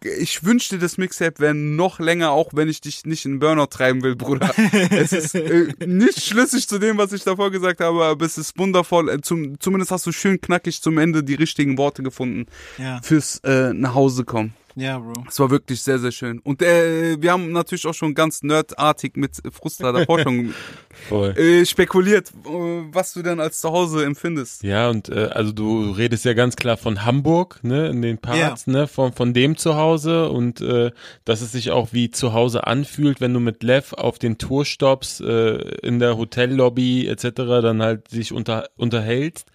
[0.04, 4.02] Ich wünschte, das Mixtape wäre noch länger, auch wenn ich dich nicht in Burnout treiben
[4.04, 4.54] will, Bruder.
[4.92, 8.56] es ist äh, nicht schlüssig zu dem, was ich davor gesagt habe, aber es ist
[8.56, 9.08] wundervoll.
[9.08, 12.46] Äh, Zum, zumindest hast du schön knackig zum Ende die richtigen Worte gefunden
[12.78, 14.54] Ja, fürs äh, nach Hause kommen.
[14.74, 15.24] Ja, Bro.
[15.28, 16.38] Es war wirklich sehr, sehr schön.
[16.40, 20.54] Und äh, wir haben natürlich auch schon ganz nerdartig mit Frustra davor schon
[21.08, 21.36] Voll.
[21.38, 22.48] äh, spekuliert, äh,
[22.92, 24.62] was du denn als Zuhause empfindest.
[24.62, 28.66] Ja, und äh, also du redest ja ganz klar von Hamburg, ne, in den Parts,
[28.66, 30.90] ne, von, von dem Zuhause und äh,
[31.24, 35.20] dass es sich auch wie zu Hause anfühlt, wenn du mit Lev auf den Tourstops
[35.20, 37.30] äh, in der Hotellobby etc.
[37.36, 39.48] dann halt sich unter, unterhältst.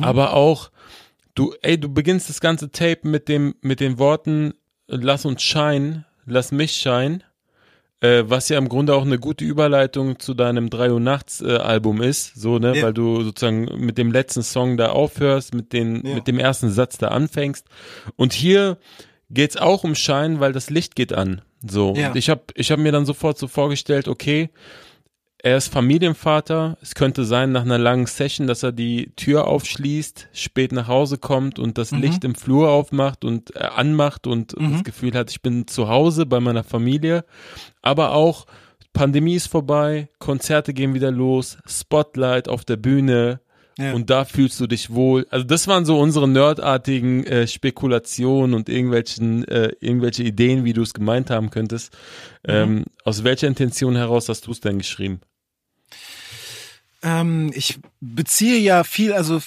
[0.00, 0.70] Aber auch
[1.34, 4.54] du, ey, du beginnst das ganze Tape mit dem mit den Worten
[4.86, 7.20] Lass uns shine, lass mich shine.
[8.00, 11.56] Äh, was ja im Grunde auch eine gute Überleitung zu deinem 3 Uhr nachts äh,
[11.56, 12.82] Album ist, so, ne, Ja.
[12.82, 16.16] weil du sozusagen mit dem letzten Song da aufhörst, mit den, Ja.
[16.16, 17.66] mit dem ersten Satz da anfängst.
[18.16, 18.76] Und hier
[19.30, 21.40] geht's auch um Schein, weil das Licht geht an.
[21.66, 21.94] So.
[21.96, 22.08] Ja.
[22.10, 24.50] Und ich habe ich hab mir dann sofort so vorgestellt, okay,
[25.44, 26.78] er ist Familienvater.
[26.80, 31.18] Es könnte sein, nach einer langen Session, dass er die Tür aufschließt, spät nach Hause
[31.18, 32.00] kommt und das Mhm.
[32.00, 34.72] Licht im Flur aufmacht und äh, anmacht und Mhm.
[34.72, 37.24] das Gefühl hat, ich bin zu Hause bei meiner Familie.
[37.82, 38.46] Aber auch
[38.94, 43.40] Pandemie ist vorbei, Konzerte gehen wieder los, Spotlight auf der Bühne.
[43.76, 43.92] Ja.
[43.92, 45.26] Und da fühlst du dich wohl.
[45.30, 50.80] Also das waren so unsere nerdartigen äh, Spekulationen und irgendwelchen äh, irgendwelche Ideen, wie du
[50.82, 51.92] es gemeint haben könntest.
[52.46, 52.54] Mhm.
[52.54, 55.20] Ähm, aus welcher Intention heraus hast du es denn geschrieben?
[57.06, 59.38] Ähm, ich beziehe ja viel, also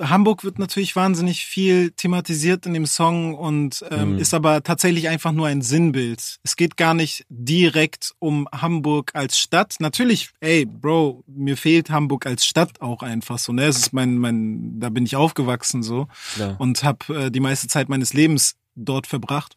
[0.00, 4.18] Hamburg wird natürlich wahnsinnig viel thematisiert in dem Song und ähm, Mhm.
[4.18, 6.38] ist aber tatsächlich einfach nur ein Sinnbild.
[6.42, 9.76] Es geht gar nicht direkt um Hamburg als Stadt.
[9.78, 13.64] Natürlich, ey, Bro, mir fehlt Hamburg als Stadt auch einfach so, ne?
[13.66, 16.56] Es ist mein, mein, da bin ich aufgewachsen so Klar.
[16.58, 19.56] und habe äh, die meiste Zeit meines Lebens dort verbracht.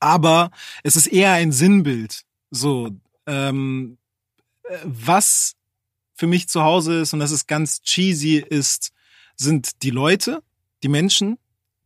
[0.00, 0.50] Aber
[0.82, 2.22] es ist eher ein Sinnbild.
[2.50, 2.90] So,
[3.26, 3.96] ähm,
[4.64, 5.54] äh, was
[6.18, 8.90] für mich zu Hause ist, und das ist ganz cheesy, ist,
[9.36, 10.42] sind die Leute,
[10.82, 11.38] die Menschen,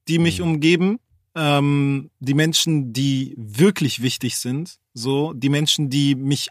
[0.08, 0.44] die mich Mhm.
[0.46, 0.98] umgeben,
[1.34, 6.48] ähm, die Menschen, die wirklich wichtig sind, so, die Menschen, die mich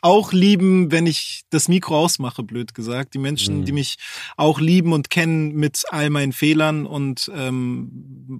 [0.00, 3.12] auch lieben, wenn ich das Mikro ausmache, blöd gesagt.
[3.12, 3.64] Die Menschen, Mhm.
[3.66, 3.96] die mich
[4.38, 7.90] auch lieben und kennen mit all meinen Fehlern und ähm,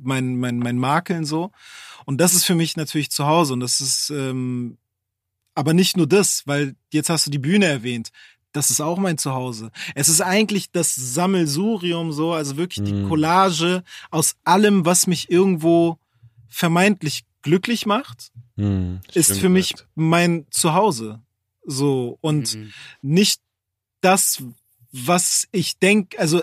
[0.02, 1.50] meinen mein, mein Makeln so.
[2.06, 3.52] Und das ist für mich natürlich zu Hause.
[3.52, 4.78] Und das ist ähm,
[5.54, 8.08] aber nicht nur das, weil jetzt hast du die Bühne erwähnt.
[8.58, 9.70] Das ist auch mein Zuhause.
[9.94, 13.08] Es ist eigentlich das Sammelsurium so, also wirklich die Mhm.
[13.08, 15.96] Collage aus allem, was mich irgendwo
[16.48, 19.88] vermeintlich glücklich macht, Hm, ist für mich gesagt.
[19.94, 21.20] mein Zuhause.
[21.64, 22.72] So und Mhm.
[23.00, 23.40] nicht
[24.00, 24.42] das,
[24.90, 26.42] was ich denke, also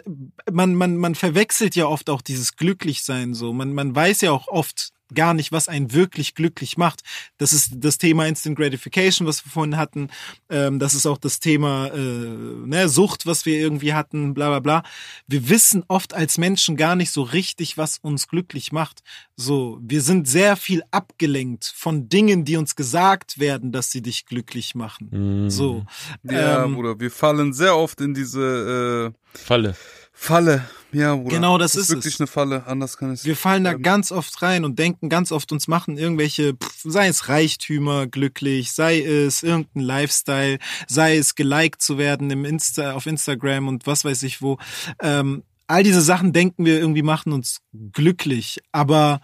[0.50, 3.52] man, man, man verwechselt ja oft auch dieses Glücklichsein so.
[3.52, 7.02] Man, man weiß ja auch oft gar nicht, was einen wirklich glücklich macht.
[7.38, 10.10] Das ist das Thema Instant Gratification, was wir vorhin hatten.
[10.50, 14.60] Ähm, das ist auch das Thema äh, ne, Sucht, was wir irgendwie hatten, bla bla
[14.60, 14.84] bla.
[15.28, 19.02] Wir wissen oft als Menschen gar nicht so richtig, was uns glücklich macht.
[19.36, 24.26] So, wir sind sehr viel abgelenkt von Dingen, die uns gesagt werden, dass sie dich
[24.26, 25.10] glücklich machen.
[25.12, 25.50] Mhm.
[25.50, 25.86] So.
[26.24, 29.76] Ja, ähm, Bruder, wir fallen sehr oft in diese äh, Falle.
[30.16, 30.66] Falle.
[30.92, 31.36] Ja, Bruder.
[31.36, 32.22] Genau, das ist wirklich es.
[32.22, 32.66] eine Falle.
[32.66, 35.68] Anders kann es Wir fallen da ähm, ganz oft rein und denken ganz oft, uns
[35.68, 40.58] machen irgendwelche, pff, sei es Reichtümer glücklich, sei es irgendein Lifestyle,
[40.88, 44.58] sei es geliked zu werden im Insta, auf Instagram und was weiß ich wo.
[45.02, 49.20] Ähm, all diese Sachen denken wir irgendwie machen uns glücklich, aber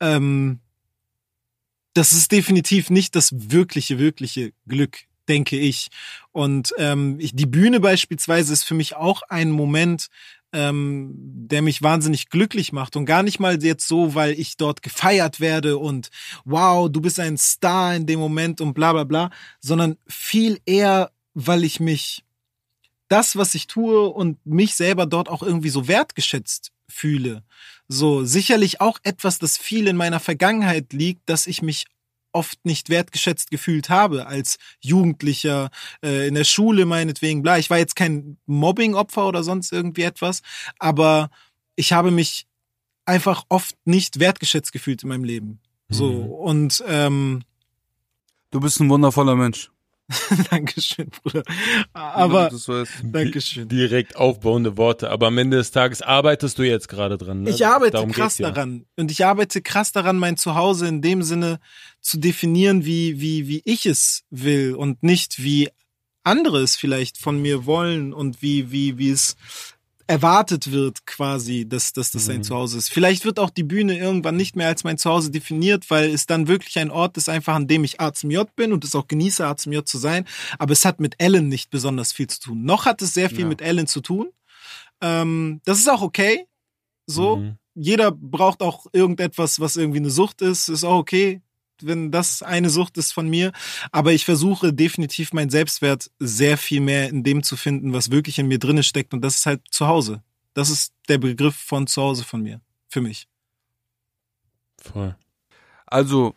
[0.00, 0.60] ähm,
[1.94, 4.98] das ist definitiv nicht das wirkliche, wirkliche Glück,
[5.28, 5.88] denke ich.
[6.32, 10.08] Und ähm, ich, die Bühne beispielsweise ist für mich auch ein Moment,
[10.52, 14.82] ähm, der mich wahnsinnig glücklich macht und gar nicht mal jetzt so, weil ich dort
[14.82, 16.10] gefeiert werde und
[16.44, 21.10] wow, du bist ein Star in dem Moment und bla bla bla, sondern viel eher,
[21.34, 22.24] weil ich mich
[23.08, 27.42] das, was ich tue und mich selber dort auch irgendwie so wertgeschätzt fühle.
[27.88, 31.86] So sicherlich auch etwas, das viel in meiner Vergangenheit liegt, dass ich mich
[32.36, 35.70] oft nicht wertgeschätzt gefühlt habe als Jugendlicher,
[36.04, 37.58] äh, in der Schule meinetwegen, bla.
[37.58, 40.42] Ich war jetzt kein Mobbing-Opfer oder sonst irgendwie etwas,
[40.78, 41.30] aber
[41.74, 42.46] ich habe mich
[43.06, 45.60] einfach oft nicht wertgeschätzt gefühlt in meinem Leben.
[45.88, 46.30] So, Mhm.
[46.30, 47.42] und ähm,
[48.50, 49.70] Du bist ein wundervoller Mensch.
[50.50, 51.42] Dankeschön, Bruder.
[51.92, 52.50] Aber.
[53.02, 53.68] Dankeschön.
[53.68, 55.10] Direkt aufbauende Worte.
[55.10, 57.42] Aber am Ende des Tages arbeitest du jetzt gerade dran.
[57.42, 57.50] Ne?
[57.50, 58.50] Ich arbeite Darum krass ja.
[58.50, 58.86] daran.
[58.96, 61.58] Und ich arbeite krass daran, mein Zuhause in dem Sinne
[62.00, 65.70] zu definieren, wie, wie, wie ich es will und nicht wie
[66.22, 69.36] andere es vielleicht von mir wollen und wie, wie, wie es
[70.08, 72.42] erwartet wird quasi, dass, dass das ein Mhm.
[72.44, 72.90] Zuhause ist.
[72.90, 76.46] Vielleicht wird auch die Bühne irgendwann nicht mehr als mein Zuhause definiert, weil es dann
[76.48, 79.08] wirklich ein Ort ist, einfach an dem ich A zum J bin und es auch
[79.08, 80.24] genieße, A zum J zu sein.
[80.58, 82.64] Aber es hat mit Ellen nicht besonders viel zu tun.
[82.64, 83.46] Noch hat es sehr viel Ja.
[83.46, 84.28] mit Ellen zu tun.
[85.00, 86.46] Ähm, das ist auch okay.
[87.06, 87.58] So, Mhm.
[87.74, 91.40] jeder braucht auch irgendetwas, was irgendwie eine Sucht ist, ist auch okay,
[91.82, 93.52] wenn das eine Sucht ist von mir.
[93.92, 98.38] Aber ich versuche definitiv meinen Selbstwert sehr viel mehr in dem zu finden, was wirklich
[98.38, 99.14] in mir drinne steckt.
[99.14, 100.22] Und das ist halt zu Hause.
[100.54, 102.60] Das ist der Begriff von zu Hause von mir.
[102.88, 103.28] Für mich.
[104.78, 105.16] Voll.
[105.86, 106.34] Also,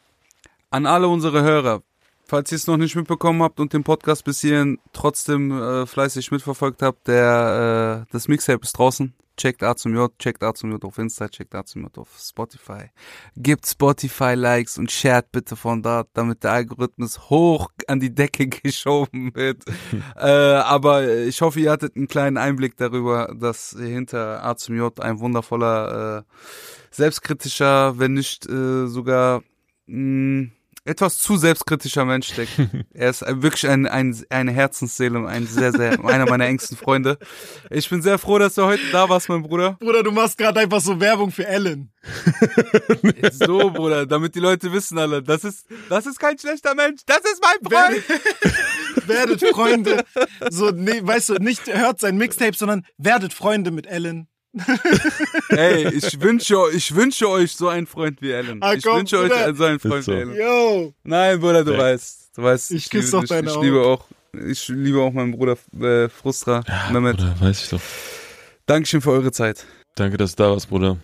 [0.69, 1.83] an alle unsere Hörer,
[2.25, 6.31] falls ihr es noch nicht mitbekommen habt und den Podcast bis hierhin trotzdem äh, fleißig
[6.31, 9.13] mitverfolgt habt, der äh, das Mixtape ist draußen.
[9.39, 12.09] Checkt A zum J, checkt A zum J auf Insta, checkt A zum J auf
[12.19, 12.89] Spotify.
[13.37, 18.47] Gebt Spotify Likes und shared bitte von dort, damit der Algorithmus hoch an die Decke
[18.49, 19.63] geschoben wird.
[20.17, 24.99] äh, aber ich hoffe, ihr hattet einen kleinen Einblick darüber, dass hinter A zum J
[24.99, 26.33] ein wundervoller äh,
[26.91, 29.41] selbstkritischer, wenn nicht äh, sogar
[29.87, 30.49] mh,
[30.85, 32.51] etwas zu selbstkritischer Mensch steckt.
[32.93, 37.17] er ist wirklich ein, ein, eine Herzensseele, ein sehr, sehr, einer meiner engsten Freunde.
[37.69, 39.77] Ich bin sehr froh, dass du heute da warst, mein Bruder.
[39.79, 41.91] Bruder, du machst gerade einfach so Werbung für Ellen.
[43.31, 47.19] So, Bruder, damit die Leute wissen alle, das ist, das ist kein schlechter Mensch, das
[47.19, 49.07] ist mein Freund.
[49.07, 50.05] werdet Freunde.
[50.49, 54.27] So, nee, weißt du, nicht hört sein Mixtape, sondern werdet Freunde mit Ellen.
[55.49, 58.57] Ey, ich wünsche, ich wünsche euch so einen Freund wie Ellen.
[58.61, 59.55] Ah, ich komm, wünsche euch Bruder.
[59.55, 60.11] so einen Freund so.
[60.11, 60.35] wie Ellen.
[60.35, 60.93] Yo.
[61.03, 61.77] Nein, Bruder, du Ja.
[61.79, 63.49] weißt, du weißt, Ich küsse liebe doch deine.
[63.49, 63.65] Ich Augen.
[63.65, 64.05] liebe auch,
[64.47, 67.17] ich liebe auch meinen Bruder äh, Frustra, Mehmet.
[67.17, 67.81] Bruder, weiß ich doch.
[68.65, 69.65] Dankeschön für eure Zeit.
[69.95, 70.97] Danke, dass du da warst, Bruder.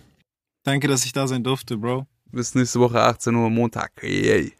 [0.64, 2.06] Danke, dass ich da sein durfte, Bro.
[2.32, 3.92] Bis nächste Woche 18 Uhr Montag.
[4.02, 4.52] Yay.